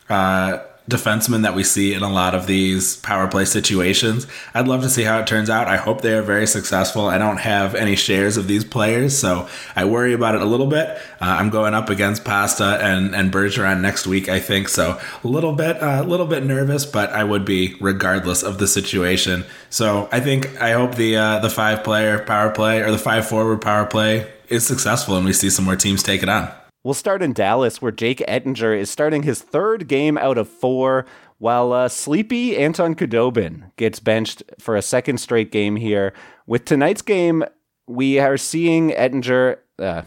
uh, 0.09 0.59
defenseman 0.91 1.41
that 1.43 1.55
we 1.55 1.63
see 1.63 1.93
in 1.93 2.03
a 2.03 2.09
lot 2.09 2.35
of 2.35 2.45
these 2.45 2.97
power 2.97 3.27
play 3.27 3.45
situations. 3.45 4.27
I'd 4.53 4.67
love 4.67 4.81
to 4.81 4.89
see 4.89 5.03
how 5.03 5.19
it 5.19 5.27
turns 5.27 5.49
out. 5.49 5.67
I 5.67 5.77
hope 5.77 6.01
they 6.01 6.13
are 6.13 6.21
very 6.21 6.45
successful. 6.45 7.07
I 7.07 7.17
don't 7.17 7.37
have 7.37 7.73
any 7.73 7.95
shares 7.95 8.37
of 8.37 8.47
these 8.47 8.63
players, 8.63 9.17
so 9.17 9.47
I 9.75 9.85
worry 9.85 10.13
about 10.13 10.35
it 10.35 10.41
a 10.41 10.45
little 10.45 10.67
bit. 10.67 10.89
Uh, 11.19 11.37
I'm 11.39 11.49
going 11.49 11.73
up 11.73 11.89
against 11.89 12.23
Pasta 12.23 12.77
and 12.81 13.15
and 13.15 13.31
Bergeron 13.31 13.81
next 13.81 14.05
week, 14.05 14.29
I 14.29 14.39
think, 14.39 14.69
so 14.69 14.99
a 15.23 15.27
little 15.27 15.53
bit 15.53 15.77
a 15.77 15.99
uh, 15.99 16.03
little 16.03 16.27
bit 16.27 16.43
nervous, 16.43 16.85
but 16.85 17.09
I 17.11 17.23
would 17.23 17.45
be 17.45 17.75
regardless 17.79 18.43
of 18.43 18.57
the 18.57 18.67
situation. 18.67 19.45
So 19.69 20.09
I 20.11 20.19
think 20.19 20.61
I 20.61 20.73
hope 20.73 20.95
the 20.95 21.15
uh, 21.15 21.39
the 21.39 21.49
five 21.49 21.83
player 21.83 22.19
power 22.19 22.51
play 22.51 22.81
or 22.81 22.91
the 22.91 22.99
five 22.99 23.27
forward 23.27 23.61
power 23.61 23.85
play 23.85 24.31
is 24.49 24.65
successful, 24.67 25.15
and 25.15 25.25
we 25.25 25.33
see 25.33 25.49
some 25.49 25.65
more 25.65 25.75
teams 25.75 26.03
take 26.03 26.21
it 26.21 26.29
on. 26.29 26.51
We'll 26.83 26.95
start 26.95 27.21
in 27.21 27.33
Dallas, 27.33 27.79
where 27.79 27.91
Jake 27.91 28.23
Oettinger 28.27 28.75
is 28.75 28.89
starting 28.89 29.21
his 29.21 29.41
third 29.41 29.87
game 29.87 30.17
out 30.17 30.39
of 30.39 30.49
four, 30.49 31.05
while 31.37 31.73
uh, 31.73 31.87
sleepy 31.87 32.57
Anton 32.57 32.95
Khudobin 32.95 33.71
gets 33.75 33.99
benched 33.99 34.41
for 34.59 34.75
a 34.75 34.81
second 34.81 35.19
straight 35.19 35.51
game 35.51 35.75
here. 35.75 36.11
With 36.47 36.65
tonight's 36.65 37.03
game, 37.03 37.43
we 37.85 38.17
are 38.17 38.35
seeing 38.35 38.89
Oettinger. 38.91 39.57
Uh, 39.77 40.03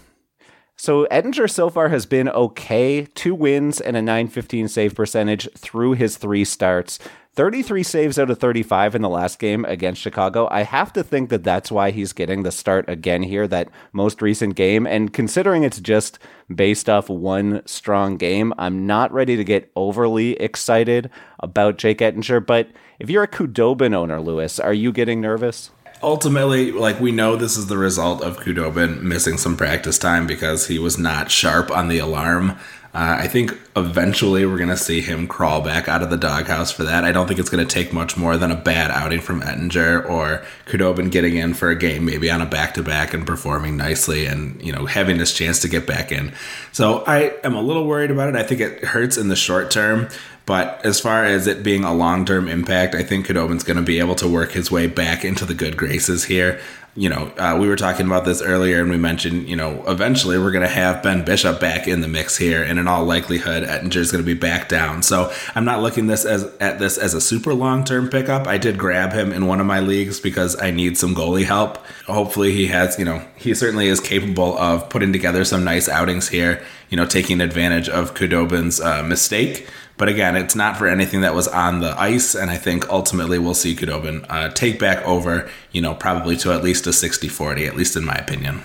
so 0.77 1.07
Oettinger 1.13 1.49
so 1.49 1.71
far 1.71 1.91
has 1.91 2.07
been 2.07 2.29
okay, 2.29 3.07
two 3.15 3.37
wins 3.37 3.81
and 3.81 3.97
a 3.97 4.03
915 4.03 4.67
save 4.67 4.97
percentage 4.97 5.49
through 5.57 5.93
his 5.93 6.17
three 6.17 6.45
starts. 6.45 6.99
33 7.35 7.83
saves 7.83 8.19
out 8.19 8.31
of 8.31 8.39
35 8.39 8.95
in 8.95 9.03
the 9.03 9.09
last 9.09 9.41
game 9.41 9.65
against 9.65 10.01
Chicago. 10.01 10.47
I 10.53 10.63
have 10.63 10.93
to 10.93 11.03
think 11.03 11.31
that 11.31 11.43
that's 11.43 11.73
why 11.73 11.91
he's 11.91 12.13
getting 12.13 12.45
the 12.45 12.53
start 12.53 12.89
again 12.89 13.25
here, 13.25 13.49
that 13.49 13.71
most 13.93 14.23
recent 14.23 14.55
game. 14.55 14.87
And 14.87 15.13
considering 15.13 15.65
it's 15.65 15.81
just 15.81 16.21
based 16.55 16.89
off 16.89 17.09
one 17.09 17.63
strong 17.67 18.17
game, 18.17 18.55
I'm 18.57 18.87
not 18.87 19.13
ready 19.13 19.37
to 19.37 19.43
get 19.43 19.73
overly 19.75 20.35
excited 20.35 21.11
about 21.41 21.77
Jake 21.77 21.99
Oettinger. 21.99 22.45
But 22.47 22.69
if 23.01 23.11
you're 23.11 23.25
a 23.25 23.29
Khudobin 23.29 23.95
owner, 23.95 24.21
Lewis, 24.21 24.61
are 24.61 24.75
you 24.75 24.93
getting 24.93 25.21
nervous? 25.21 25.71
ultimately, 26.03 26.71
like 26.71 27.01
we 27.01 27.11
know 27.11 27.35
this 27.35 27.57
is 27.57 27.67
the 27.67 27.79
result 27.79 28.23
of 28.23 28.39
Khudobin 28.39 29.01
missing 29.01 29.39
some 29.39 29.57
practice 29.57 29.99
time 29.99 30.27
because 30.27 30.67
he 30.67 30.79
was 30.79 30.99
not 30.99 31.31
sharp 31.31 31.71
on 31.71 31.89
the 31.89 31.99
alarm. 31.99 32.59
Uh, 32.95 33.17
I 33.19 33.27
think 33.27 33.59
eventually 33.75 34.47
we're 34.47 34.57
going 34.57 34.69
to 34.69 34.77
see 34.77 35.01
him 35.01 35.27
crawl 35.27 35.61
back 35.61 35.89
out 35.89 36.03
of 36.03 36.11
the 36.11 36.17
doghouse 36.17 36.71
for 36.71 36.85
that. 36.85 37.03
I 37.03 37.11
don't 37.11 37.27
think 37.27 37.41
it's 37.41 37.51
going 37.51 37.67
to 37.67 37.73
take 37.73 37.93
much 37.93 38.17
more 38.17 38.37
than 38.37 38.53
a 38.53 38.57
bad 38.57 38.93
outing 38.93 39.21
from 39.21 39.41
Oettinger 39.43 40.09
or 40.09 40.45
Khudobin 40.67 41.11
getting 41.11 41.37
in 41.37 41.55
for 41.55 41.71
a 41.71 41.75
game, 41.77 42.05
maybe 42.05 42.31
on 42.31 42.41
a 42.41 42.47
back 42.47 42.75
to 42.75 42.85
back 42.85 43.13
and 43.13 43.27
performing 43.27 43.77
nicely 43.77 44.27
and, 44.27 44.63
you 44.63 44.73
know, 44.73 44.87
having 44.87 45.19
this 45.19 45.35
chance 45.35 45.59
to 45.61 45.69
get 45.69 45.89
back 45.89 46.13
in. 46.13 46.33
So 46.71 47.03
I 47.05 47.35
am 47.43 47.57
a 47.57 47.63
little 47.63 47.85
worried 47.85 48.13
about 48.13 48.29
it. 48.29 48.37
I 48.37 48.45
think 48.45 48.61
it 48.61 48.85
hurts 48.85 49.17
in 49.17 49.27
the 49.27 49.37
short 49.37 49.73
term. 49.73 50.09
But 50.47 50.85
as 50.85 51.01
far 51.01 51.25
as 51.25 51.47
it 51.47 51.63
being 51.63 51.85
a 51.85 51.95
long 51.95 52.25
term 52.25 52.49
impact, 52.49 52.95
I 52.95 53.03
think 53.03 53.27
Khudobin's 53.27 53.65
going 53.65 53.79
to 53.79 53.83
be 53.83 53.99
able 53.99 54.15
to 54.17 54.29
work 54.29 54.53
his 54.53 54.71
way 54.71 54.87
back 54.87 55.25
into 55.25 55.45
the 55.45 55.55
good 55.55 55.77
graces 55.77 56.25
here 56.25 56.61
you 56.97 57.09
know, 57.09 57.33
uh, 57.39 57.57
we 57.61 57.67
were 57.67 57.75
talking 57.75 58.07
about 58.07 58.25
this 58.25 58.41
earlier, 58.41 58.81
and 58.81 58.89
we 58.89 58.97
mentioned, 58.97 59.49
you 59.49 59.57
know, 59.57 59.83
eventually 59.89 60.39
we're 60.39 60.53
going 60.53 60.67
to 60.67 60.73
have 60.73 61.03
Ben 61.03 61.25
Bishop 61.25 61.59
back 61.59 61.89
in 61.89 62.03
the 62.03 62.09
mix 62.09 62.37
here, 62.37 62.63
and 62.63 62.79
in 62.79 62.87
all 62.87 63.05
likelihood, 63.05 63.65
Oettinger 63.65 63.97
is 63.97 64.13
going 64.13 64.23
to 64.23 64.27
be 64.27 64.39
back 64.39 64.69
down. 64.69 65.03
So 65.03 65.33
I'm 65.57 65.65
not 65.65 65.83
looking 65.83 66.07
this 66.07 66.25
as 66.25 66.45
at 66.61 66.79
this 66.79 66.97
as 66.97 67.13
a 67.13 67.21
super 67.21 67.53
long 67.53 67.83
term 67.83 68.09
pickup. 68.09 68.47
I 68.47 68.59
did 68.59 68.79
grab 68.79 69.13
him 69.13 69.33
in 69.33 69.47
one 69.47 69.59
of 69.59 69.67
my 69.67 69.81
leagues 69.81 70.21
because 70.21 70.61
I 70.61 70.71
need 70.71 70.97
some 70.97 71.17
goalie 71.17 71.45
help. 71.45 71.79
Hopefully, 72.07 72.53
he 72.53 72.69
has, 72.69 72.97
you 72.97 73.05
know, 73.05 73.27
he 73.35 73.55
certainly 73.55 73.89
is 73.89 73.99
capable 73.99 74.57
of 74.57 74.89
putting 74.89 75.13
together 75.13 75.45
some 75.45 75.65
nice 75.65 75.89
outings 75.89 76.29
here. 76.29 76.65
You 76.91 76.97
know, 76.97 77.07
taking 77.07 77.41
advantage 77.41 77.89
of 77.89 78.15
Khudobin's 78.15 78.81
uh, 78.81 79.03
mistake. 79.03 79.67
But 79.97 80.09
again, 80.09 80.37
it's 80.37 80.57
not 80.57 80.77
for 80.77 80.89
anything 80.89 81.21
that 81.21 81.35
was 81.35 81.47
on 81.47 81.81
the 81.81 81.99
ice, 82.01 82.35
and 82.35 82.51
I 82.51 82.57
think 82.57 82.89
ultimately 82.89 83.39
we'll 83.39 83.55
see 83.55 83.77
Khudobin 83.77 84.27
uh, 84.29 84.49
take 84.51 84.79
back 84.79 85.05
over, 85.07 85.49
you 85.71 85.81
know, 85.81 85.95
probably 85.95 86.37
to 86.39 86.53
at 86.53 86.65
least 86.65 86.87
a 86.87 86.93
60 86.93 87.29
40, 87.29 87.67
at 87.67 87.77
least 87.77 87.97
in 87.97 88.05
my 88.05 88.15
opinion. 88.15 88.63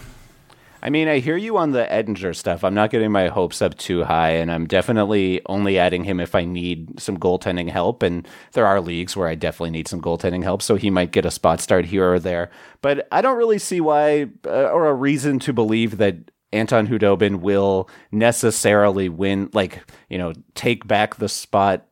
I 0.82 0.89
mean, 0.89 1.10
I 1.10 1.20
hear 1.20 1.36
you 1.36 1.58
on 1.58 1.72
the 1.72 1.86
Oettinger 1.92 2.34
stuff. 2.34 2.63
I'm 2.63 2.74
not 2.74 2.89
getting 2.89 3.12
my 3.12 3.28
hopes 3.28 3.62
up 3.62 3.78
too 3.78 4.06
high, 4.06 4.32
and 4.32 4.50
I'm 4.50 4.65
definitely 4.65 5.42
only 5.48 5.78
adding 5.78 6.06
him 6.06 6.20
if 6.22 6.36
I 6.36 6.46
need 6.46 7.00
some 7.00 7.18
goaltending 7.18 7.70
help. 7.70 8.02
And 8.02 8.26
there 8.54 8.65
are 8.65 8.80
leagues 8.80 9.15
where 9.15 9.28
I 9.28 9.36
definitely 9.36 9.72
need 9.72 9.89
some 9.89 10.02
goaltending 10.02 10.44
help, 10.44 10.62
so 10.62 10.76
he 10.76 10.89
might 10.89 11.12
get 11.12 11.26
a 11.26 11.32
spot 11.32 11.60
start 11.60 11.86
here 11.86 12.13
or 12.13 12.20
there. 12.20 12.50
But 12.82 13.08
I 13.12 13.22
don't 13.22 13.38
really 13.38 13.60
see 13.60 13.82
why 13.82 14.30
uh, 14.46 14.70
or 14.70 14.88
a 14.88 14.94
reason 14.94 15.38
to 15.39 15.54
believe 15.54 15.98
that 15.98 16.32
Anton 16.52 16.88
Khudobin 16.88 17.42
will 17.42 17.90
necessarily 18.12 19.10
win, 19.10 19.50
like, 19.54 19.84
you 20.10 20.18
know, 20.18 20.34
take 20.56 20.88
back 20.88 21.16
the 21.16 21.30
spot, 21.30 21.86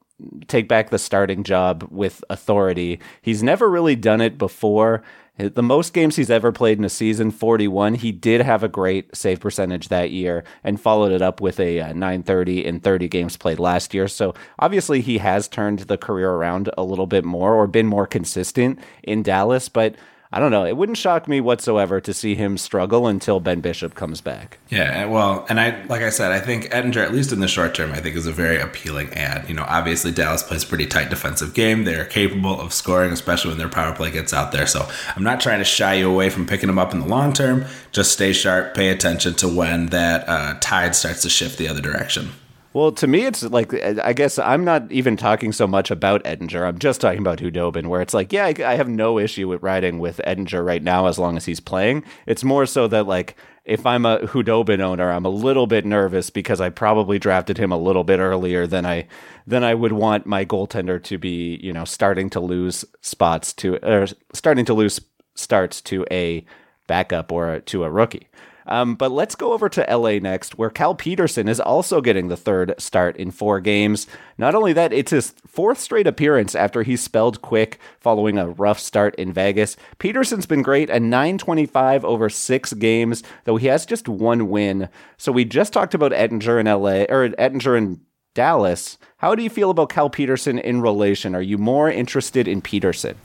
take 0.47 0.67
back 0.67 0.89
the 0.89 0.97
starting 0.97 1.43
job 1.43 1.87
with 1.91 2.23
authority. 2.29 2.99
He's 3.21 3.43
never 3.43 3.69
really 3.69 3.95
done 3.95 4.21
it 4.21 4.37
before. 4.37 5.03
The 5.37 5.61
most 5.61 5.93
games 5.93 6.15
he's 6.15 6.31
ever 6.31 6.51
played 6.51 6.79
in 6.79 6.83
a 6.83 6.89
season, 6.89 7.29
41. 7.29 7.95
He 7.95 8.11
did 8.11 8.41
have 8.41 8.63
a 8.63 8.67
great 8.67 9.15
save 9.15 9.39
percentage 9.39 9.89
that 9.89 10.09
year 10.09 10.43
and 10.63 10.81
followed 10.81 11.11
it 11.11 11.21
up 11.21 11.39
with 11.39 11.59
a 11.59 11.79
uh, 11.79 11.87
930 11.93 12.65
in 12.65 12.79
30 12.79 13.07
games 13.07 13.37
played 13.37 13.59
last 13.59 13.93
year. 13.93 14.07
So 14.07 14.33
obviously 14.57 15.01
he 15.01 15.19
has 15.19 15.47
turned 15.47 15.79
the 15.81 15.97
career 15.97 16.31
around 16.31 16.71
a 16.75 16.83
little 16.83 17.05
bit 17.05 17.23
more 17.23 17.53
or 17.53 17.67
been 17.67 17.85
more 17.85 18.07
consistent 18.07 18.79
in 19.03 19.21
Dallas, 19.21 19.69
but 19.69 19.93
I 20.31 20.39
don't 20.39 20.51
know. 20.51 20.65
It 20.65 20.75
wouldn't 20.75 20.97
shock 20.97 21.27
me 21.27 21.39
whatsoever 21.39 22.01
to 22.01 22.13
see 22.13 22.35
him 22.35 22.57
struggle 22.57 23.07
until 23.07 23.39
Ben 23.39 23.61
Bishop 23.61 23.95
comes 23.95 24.19
back. 24.19 24.59
Yeah, 24.69 25.05
well, 25.05 25.45
and 25.47 25.59
I 25.59 25.85
like 25.85 26.01
I 26.01 26.09
said, 26.09 26.31
I 26.33 26.39
think 26.39 26.65
Oettinger, 26.71 26.97
at 26.97 27.13
least 27.13 27.31
in 27.31 27.39
the 27.39 27.47
short 27.47 27.73
term, 27.73 27.93
I 27.93 28.01
think 28.01 28.15
is 28.17 28.25
a 28.25 28.33
very 28.33 28.59
appealing 28.59 29.13
ad. 29.13 29.47
You 29.47 29.55
know, 29.55 29.65
obviously 29.67 30.11
Dallas 30.11 30.43
plays 30.43 30.63
a 30.63 30.67
pretty 30.67 30.85
tight 30.85 31.09
defensive 31.09 31.53
game. 31.53 31.85
They're 31.85 32.05
capable 32.05 32.59
of 32.59 32.73
scoring, 32.73 33.13
especially 33.13 33.51
when 33.51 33.57
their 33.57 33.69
power 33.69 33.95
play 33.95 34.11
gets 34.11 34.33
out 34.33 34.51
there. 34.51 34.67
So 34.67 34.89
I'm 35.15 35.23
not 35.23 35.39
trying 35.39 35.59
to 35.59 35.65
shy 35.65 35.93
you 35.95 36.09
away 36.09 36.29
from 36.29 36.45
picking 36.45 36.67
them 36.67 36.79
up 36.79 36.93
in 36.93 36.99
the 36.99 37.07
long 37.07 37.31
term. 37.31 37.65
Just 37.93 38.11
stay 38.11 38.33
sharp, 38.33 38.73
pay 38.73 38.89
attention 38.89 39.33
to 39.35 39.47
when 39.47 39.87
that 39.87 40.27
uh, 40.27 40.57
tide 40.59 40.95
starts 40.95 41.21
to 41.21 41.29
shift 41.29 41.57
the 41.57 41.69
other 41.69 41.81
direction. 41.81 42.31
Well, 42.77 42.91
to 42.91 43.07
me, 43.07 43.25
it's 43.25 43.41
like 43.41 43.73
I 43.73 44.13
guess 44.13 44.37
I'm 44.37 44.63
not 44.63 44.91
even 44.91 45.17
talking 45.17 45.51
so 45.51 45.65
much 45.65 45.89
about 45.89 46.23
Oettinger. 46.25 46.61
I'm 46.61 46.77
just 46.77 47.01
talking 47.01 47.17
about 47.17 47.39
Khudobin, 47.39 47.87
where 47.87 48.03
it's 48.03 48.13
like, 48.13 48.31
yeah, 48.31 48.45
I, 48.45 48.75
have 48.75 48.87
no 48.87 49.17
issue 49.17 49.47
with 49.47 49.63
riding 49.63 49.97
with 49.97 50.21
Oettinger 50.27 50.63
right 50.63 50.83
now 50.83 51.07
as 51.07 51.17
long 51.17 51.37
as 51.37 51.45
he's 51.45 51.59
playing. 51.59 52.03
It's 52.27 52.43
more 52.43 52.67
so 52.67 52.87
that 52.89 53.07
like 53.07 53.35
if 53.65 53.83
I'm 53.87 54.05
a 54.05 54.19
Khudobin 54.19 54.79
owner, 54.79 55.11
I'm 55.11 55.25
a 55.25 55.29
little 55.29 55.65
bit 55.65 55.87
nervous 55.87 56.29
because 56.29 56.61
I 56.61 56.69
probably 56.69 57.17
drafted 57.17 57.57
him 57.57 57.71
a 57.71 57.79
little 57.79 58.03
bit 58.03 58.19
earlier 58.19 58.67
than 58.67 58.85
I 58.85 59.07
than 59.47 59.63
I 59.63 59.73
would 59.73 59.93
want 59.93 60.27
my 60.27 60.45
goaltender 60.45 61.03
to 61.05 61.17
be, 61.17 61.59
you 61.63 61.73
know, 61.73 61.83
starting 61.83 62.29
to 62.29 62.39
lose 62.39 62.85
spots 63.01 63.53
to 63.53 63.77
or 63.77 64.05
starting 64.35 64.65
to 64.65 64.75
lose 64.75 65.01
starts 65.33 65.81
to 65.81 66.05
a 66.11 66.45
backup 66.85 67.31
or 67.31 67.59
to 67.61 67.85
a 67.85 67.89
rookie. 67.89 68.27
Um, 68.67 68.95
but 68.95 69.11
let's 69.11 69.35
go 69.35 69.53
over 69.53 69.69
to 69.69 69.85
LA 69.89 70.19
next, 70.19 70.57
where 70.57 70.69
Cal 70.69 70.93
Petersen 70.93 71.47
is 71.47 71.59
also 71.59 72.01
getting 72.01 72.27
the 72.27 72.37
third 72.37 72.73
start 72.77 73.15
in 73.17 73.31
four 73.31 73.59
games. 73.59 74.07
Not 74.37 74.55
only 74.55 74.73
that, 74.73 74.93
it's 74.93 75.11
his 75.11 75.33
fourth 75.47 75.79
straight 75.79 76.07
appearance 76.07 76.53
after 76.53 76.83
he 76.83 76.95
spelled 76.97 77.41
quick 77.41 77.79
following 77.99 78.37
a 78.37 78.49
rough 78.49 78.79
start 78.79 79.15
in 79.15 79.31
Vegas. 79.31 79.77
Petersen's 79.99 80.45
been 80.45 80.61
great, 80.61 80.89
a 80.89 80.99
925 80.99 82.03
over 82.03 82.29
six 82.29 82.73
games, 82.73 83.23
though 83.45 83.57
he 83.57 83.67
has 83.67 83.85
just 83.85 84.07
one 84.09 84.49
win. 84.49 84.89
So 85.17 85.31
we 85.31 85.45
just 85.45 85.73
talked 85.73 85.93
about 85.93 86.11
Oettinger 86.11 86.59
in 86.59 86.65
LA, 86.65 87.05
or 87.13 87.29
Oettinger 87.29 87.77
in 87.77 88.01
Dallas. 88.33 88.97
How 89.17 89.33
do 89.33 89.41
you 89.41 89.49
feel 89.49 89.71
about 89.71 89.89
Cal 89.89 90.09
Petersen 90.09 90.59
in 90.59 90.81
relation? 90.81 91.33
Are 91.33 91.41
you 91.41 91.57
more 91.57 91.89
interested 91.89 92.47
in 92.47 92.61
Petersen? 92.61 93.15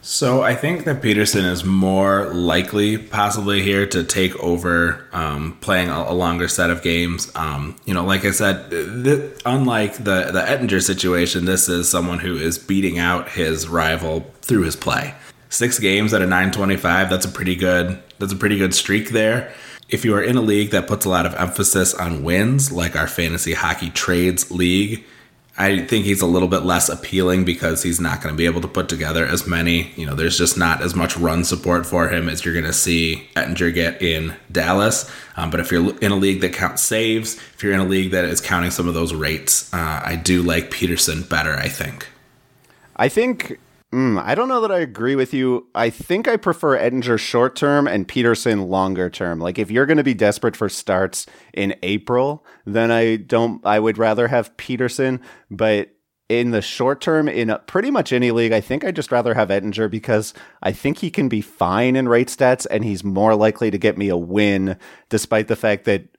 So 0.00 0.42
I 0.42 0.54
think 0.54 0.84
that 0.84 1.02
Petersen 1.02 1.44
is 1.44 1.64
more 1.64 2.32
likely, 2.32 2.98
possibly 2.98 3.62
here, 3.62 3.86
to 3.88 4.04
take 4.04 4.34
over 4.36 5.04
um, 5.12 5.58
playing 5.60 5.90
a, 5.90 6.02
a, 6.08 6.14
longer 6.14 6.46
set 6.46 6.70
of 6.70 6.82
games. 6.82 7.30
Um, 7.34 7.76
you 7.84 7.94
know, 7.94 8.04
like 8.04 8.24
I 8.24 8.30
said, 8.30 8.70
th- 8.70 9.40
unlike 9.44 9.96
the 9.96 10.30
the 10.32 10.44
Oettinger 10.46 10.82
situation, 10.82 11.44
this 11.46 11.68
is 11.68 11.88
someone 11.88 12.20
who 12.20 12.36
is 12.36 12.58
beating 12.58 12.98
out 12.98 13.28
his 13.30 13.68
rival 13.68 14.20
through 14.40 14.62
his 14.62 14.76
play. 14.76 15.14
Six 15.50 15.78
games 15.78 16.14
at 16.14 16.22
a 16.22 16.26
925. 16.26 17.10
That's 17.10 17.26
a 17.26 17.30
pretty 17.30 17.56
good. 17.56 18.00
That's 18.18 18.32
a 18.32 18.36
pretty 18.36 18.56
good 18.56 18.74
streak 18.74 19.10
there. 19.10 19.52
If 19.88 20.04
you 20.04 20.14
are 20.14 20.22
in 20.22 20.36
a 20.36 20.42
league 20.42 20.70
that 20.70 20.86
puts 20.86 21.06
a 21.06 21.08
lot 21.08 21.26
of 21.26 21.34
emphasis 21.34 21.94
on 21.94 22.22
wins, 22.22 22.70
like 22.70 22.94
our 22.94 23.06
fantasy 23.06 23.54
hockey 23.54 23.90
trades 23.90 24.50
league, 24.50 25.04
I 25.60 25.84
think 25.84 26.04
he's 26.04 26.20
a 26.20 26.26
little 26.26 26.46
bit 26.46 26.62
less 26.62 26.88
appealing 26.88 27.44
because 27.44 27.82
he's 27.82 28.00
not 28.00 28.22
going 28.22 28.32
to 28.32 28.36
be 28.36 28.46
able 28.46 28.60
to 28.60 28.68
put 28.68 28.88
together 28.88 29.26
as 29.26 29.44
many. 29.44 29.90
You 29.96 30.06
know, 30.06 30.14
there's 30.14 30.38
just 30.38 30.56
not 30.56 30.82
as 30.82 30.94
much 30.94 31.16
run 31.16 31.42
support 31.42 31.84
for 31.84 32.08
him 32.08 32.28
as 32.28 32.44
you're 32.44 32.54
going 32.54 32.64
to 32.64 32.72
see 32.72 33.28
Oettinger 33.34 33.74
get 33.74 34.00
in 34.00 34.36
Dallas. 34.52 35.10
Um, 35.36 35.50
but 35.50 35.58
if 35.58 35.72
you're 35.72 35.98
in 35.98 36.12
a 36.12 36.16
league 36.16 36.42
that 36.42 36.52
counts 36.52 36.82
saves, 36.82 37.36
if 37.54 37.64
you're 37.64 37.72
in 37.72 37.80
a 37.80 37.84
league 37.84 38.12
that 38.12 38.24
is 38.24 38.40
counting 38.40 38.70
some 38.70 38.86
of 38.86 38.94
those 38.94 39.12
rates, 39.12 39.72
uh, 39.74 40.00
I 40.04 40.14
do 40.14 40.42
like 40.42 40.70
Petersen 40.70 41.24
better, 41.24 41.54
I 41.54 41.68
think. 41.68 42.06
I 42.94 43.08
think 43.08 43.58
Mm, 43.92 44.22
I 44.22 44.34
don't 44.34 44.48
know 44.48 44.60
that 44.60 44.70
I 44.70 44.80
agree 44.80 45.16
with 45.16 45.32
you. 45.32 45.66
I 45.74 45.88
think 45.88 46.28
I 46.28 46.36
prefer 46.36 46.76
Oettinger 46.78 47.18
short 47.18 47.56
term 47.56 47.88
and 47.88 48.06
Petersen 48.06 48.68
longer 48.68 49.08
term. 49.08 49.40
Like 49.40 49.58
if 49.58 49.70
you're 49.70 49.86
going 49.86 49.96
to 49.96 50.04
be 50.04 50.12
desperate 50.12 50.56
for 50.56 50.68
starts 50.68 51.24
in 51.54 51.74
April, 51.82 52.44
then 52.66 52.90
I 52.90 53.16
don't. 53.16 53.64
I 53.64 53.78
would 53.80 53.96
rather 53.96 54.28
have 54.28 54.54
Petersen, 54.58 55.20
But 55.50 55.94
in 56.28 56.50
the 56.50 56.60
short 56.60 57.00
term, 57.00 57.26
in 57.28 57.48
a, 57.48 57.60
pretty 57.60 57.90
much 57.90 58.12
any 58.12 58.30
league, 58.30 58.52
I 58.52 58.60
think 58.60 58.84
I'd 58.84 58.96
just 58.96 59.10
rather 59.10 59.32
have 59.32 59.48
Oettinger 59.48 59.90
because 59.90 60.34
I 60.62 60.72
think 60.72 60.98
he 60.98 61.10
can 61.10 61.30
be 61.30 61.40
fine 61.40 61.96
in 61.96 62.10
rate 62.10 62.28
stats 62.28 62.66
and 62.70 62.84
he's 62.84 63.02
more 63.02 63.34
likely 63.34 63.70
to 63.70 63.78
get 63.78 63.96
me 63.96 64.10
a 64.10 64.16
win, 64.18 64.76
despite 65.08 65.48
the 65.48 65.56
fact 65.56 65.86
that 65.86 66.17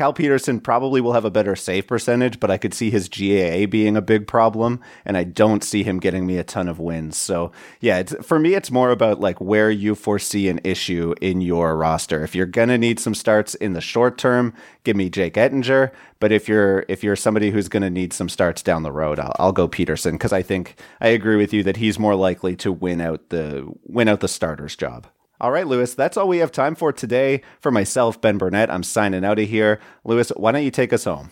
Cal 0.00 0.14
Petersen 0.14 0.60
probably 0.60 1.02
will 1.02 1.12
have 1.12 1.26
a 1.26 1.30
better 1.30 1.54
save 1.54 1.86
percentage, 1.86 2.40
but 2.40 2.50
I 2.50 2.56
could 2.56 2.72
see 2.72 2.88
his 2.88 3.06
GAA 3.06 3.66
being 3.66 3.98
a 3.98 4.00
big 4.00 4.26
problem, 4.26 4.80
and 5.04 5.14
I 5.14 5.24
don't 5.24 5.62
see 5.62 5.82
him 5.82 6.00
getting 6.00 6.26
me 6.26 6.38
a 6.38 6.42
ton 6.42 6.68
of 6.68 6.78
wins. 6.78 7.18
So, 7.18 7.52
yeah, 7.80 8.02
for 8.22 8.38
me, 8.38 8.54
it's 8.54 8.70
more 8.70 8.92
about 8.92 9.20
like 9.20 9.38
where 9.42 9.70
you 9.70 9.94
foresee 9.94 10.48
an 10.48 10.58
issue 10.64 11.14
in 11.20 11.42
your 11.42 11.76
roster. 11.76 12.24
If 12.24 12.34
you're 12.34 12.46
gonna 12.46 12.78
need 12.78 12.98
some 12.98 13.14
starts 13.14 13.54
in 13.56 13.74
the 13.74 13.82
short 13.82 14.16
term, 14.16 14.54
give 14.84 14.96
me 14.96 15.10
Jake 15.10 15.34
Oettinger. 15.34 15.92
But 16.18 16.32
if 16.32 16.48
you're 16.48 16.86
if 16.88 17.04
you're 17.04 17.14
somebody 17.14 17.50
who's 17.50 17.68
gonna 17.68 17.90
need 17.90 18.14
some 18.14 18.30
starts 18.30 18.62
down 18.62 18.84
the 18.84 18.92
road, 18.92 19.20
I'll, 19.20 19.36
I'll 19.38 19.52
go 19.52 19.68
Petersen 19.68 20.14
because 20.14 20.32
I 20.32 20.40
think 20.40 20.80
I 21.02 21.08
agree 21.08 21.36
with 21.36 21.52
you 21.52 21.62
that 21.64 21.76
he's 21.76 21.98
more 21.98 22.14
likely 22.14 22.56
to 22.56 22.72
win 22.72 23.02
out 23.02 23.28
the 23.28 23.70
win 23.84 24.08
out 24.08 24.20
the 24.20 24.28
starter's 24.28 24.76
job. 24.76 25.08
All 25.40 25.50
right, 25.50 25.66
Lewis, 25.66 25.94
that's 25.94 26.18
all 26.18 26.28
we 26.28 26.38
have 26.38 26.52
time 26.52 26.74
for 26.74 26.92
today. 26.92 27.40
For 27.60 27.70
myself, 27.70 28.20
Ben 28.20 28.36
Burnett, 28.36 28.70
I'm 28.70 28.82
signing 28.82 29.24
out 29.24 29.38
of 29.38 29.48
here. 29.48 29.80
Lewis, 30.04 30.30
why 30.36 30.52
don't 30.52 30.64
you 30.64 30.70
take 30.70 30.92
us 30.92 31.04
home? 31.04 31.30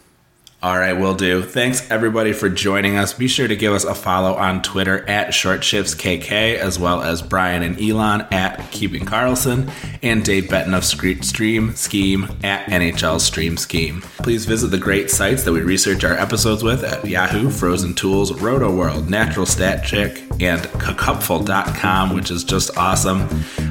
All 0.60 0.76
right, 0.76 0.94
will 0.94 1.14
do. 1.14 1.42
Thanks 1.42 1.88
everybody 1.88 2.32
for 2.32 2.48
joining 2.48 2.96
us. 2.96 3.12
Be 3.12 3.28
sure 3.28 3.46
to 3.46 3.54
give 3.54 3.72
us 3.72 3.84
a 3.84 3.94
follow 3.94 4.34
on 4.34 4.60
Twitter 4.60 5.08
at 5.08 5.28
ShortShiftsKK, 5.28 6.56
as 6.56 6.80
well 6.80 7.00
as 7.00 7.22
Brian 7.22 7.62
and 7.62 7.80
Elon 7.80 8.22
at 8.32 8.68
Keeping 8.72 9.04
Karlsson, 9.04 9.70
and 10.02 10.24
Dave 10.24 10.50
Benton 10.50 10.74
of 10.74 10.84
Stream 10.84 11.76
Scheme 11.76 12.24
at 12.42 12.66
NHL 12.66 13.20
Stream 13.20 13.56
Scheme. 13.56 14.02
Please 14.24 14.46
visit 14.46 14.72
the 14.72 14.78
great 14.78 15.12
sites 15.12 15.44
that 15.44 15.52
we 15.52 15.60
research 15.60 16.02
our 16.02 16.14
episodes 16.14 16.64
with 16.64 16.82
at 16.82 17.04
Yahoo, 17.04 17.50
Frozen 17.50 17.94
Tools, 17.94 18.32
Roto 18.40 18.74
World, 18.74 19.08
Natural 19.08 19.46
Stat 19.46 19.84
Trick, 19.84 20.24
and 20.40 20.60
Cupful.com, 20.62 22.14
which 22.16 22.32
is 22.32 22.42
just 22.42 22.76
awesome. 22.76 23.28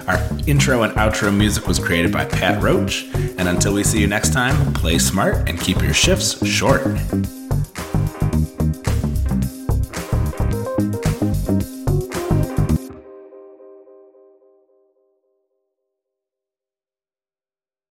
Our 0.08 0.26
intro 0.47 0.84
and 0.84 0.93
outro 0.93 1.36
music 1.36 1.67
was 1.67 1.80
created 1.80 2.13
by 2.13 2.23
Pat 2.23 2.63
Roach. 2.63 3.04
And 3.38 3.50
until 3.50 3.73
we 3.73 3.84
see 3.84 4.00
you 4.00 4.08
next 4.08 4.32
time, 4.32 4.73
play 4.73 4.97
smart 5.00 5.50
and 5.50 5.60
keep 5.60 5.82
your 5.82 5.93
shifts 5.93 6.45
short. 6.47 6.77
Network. 6.78 7.37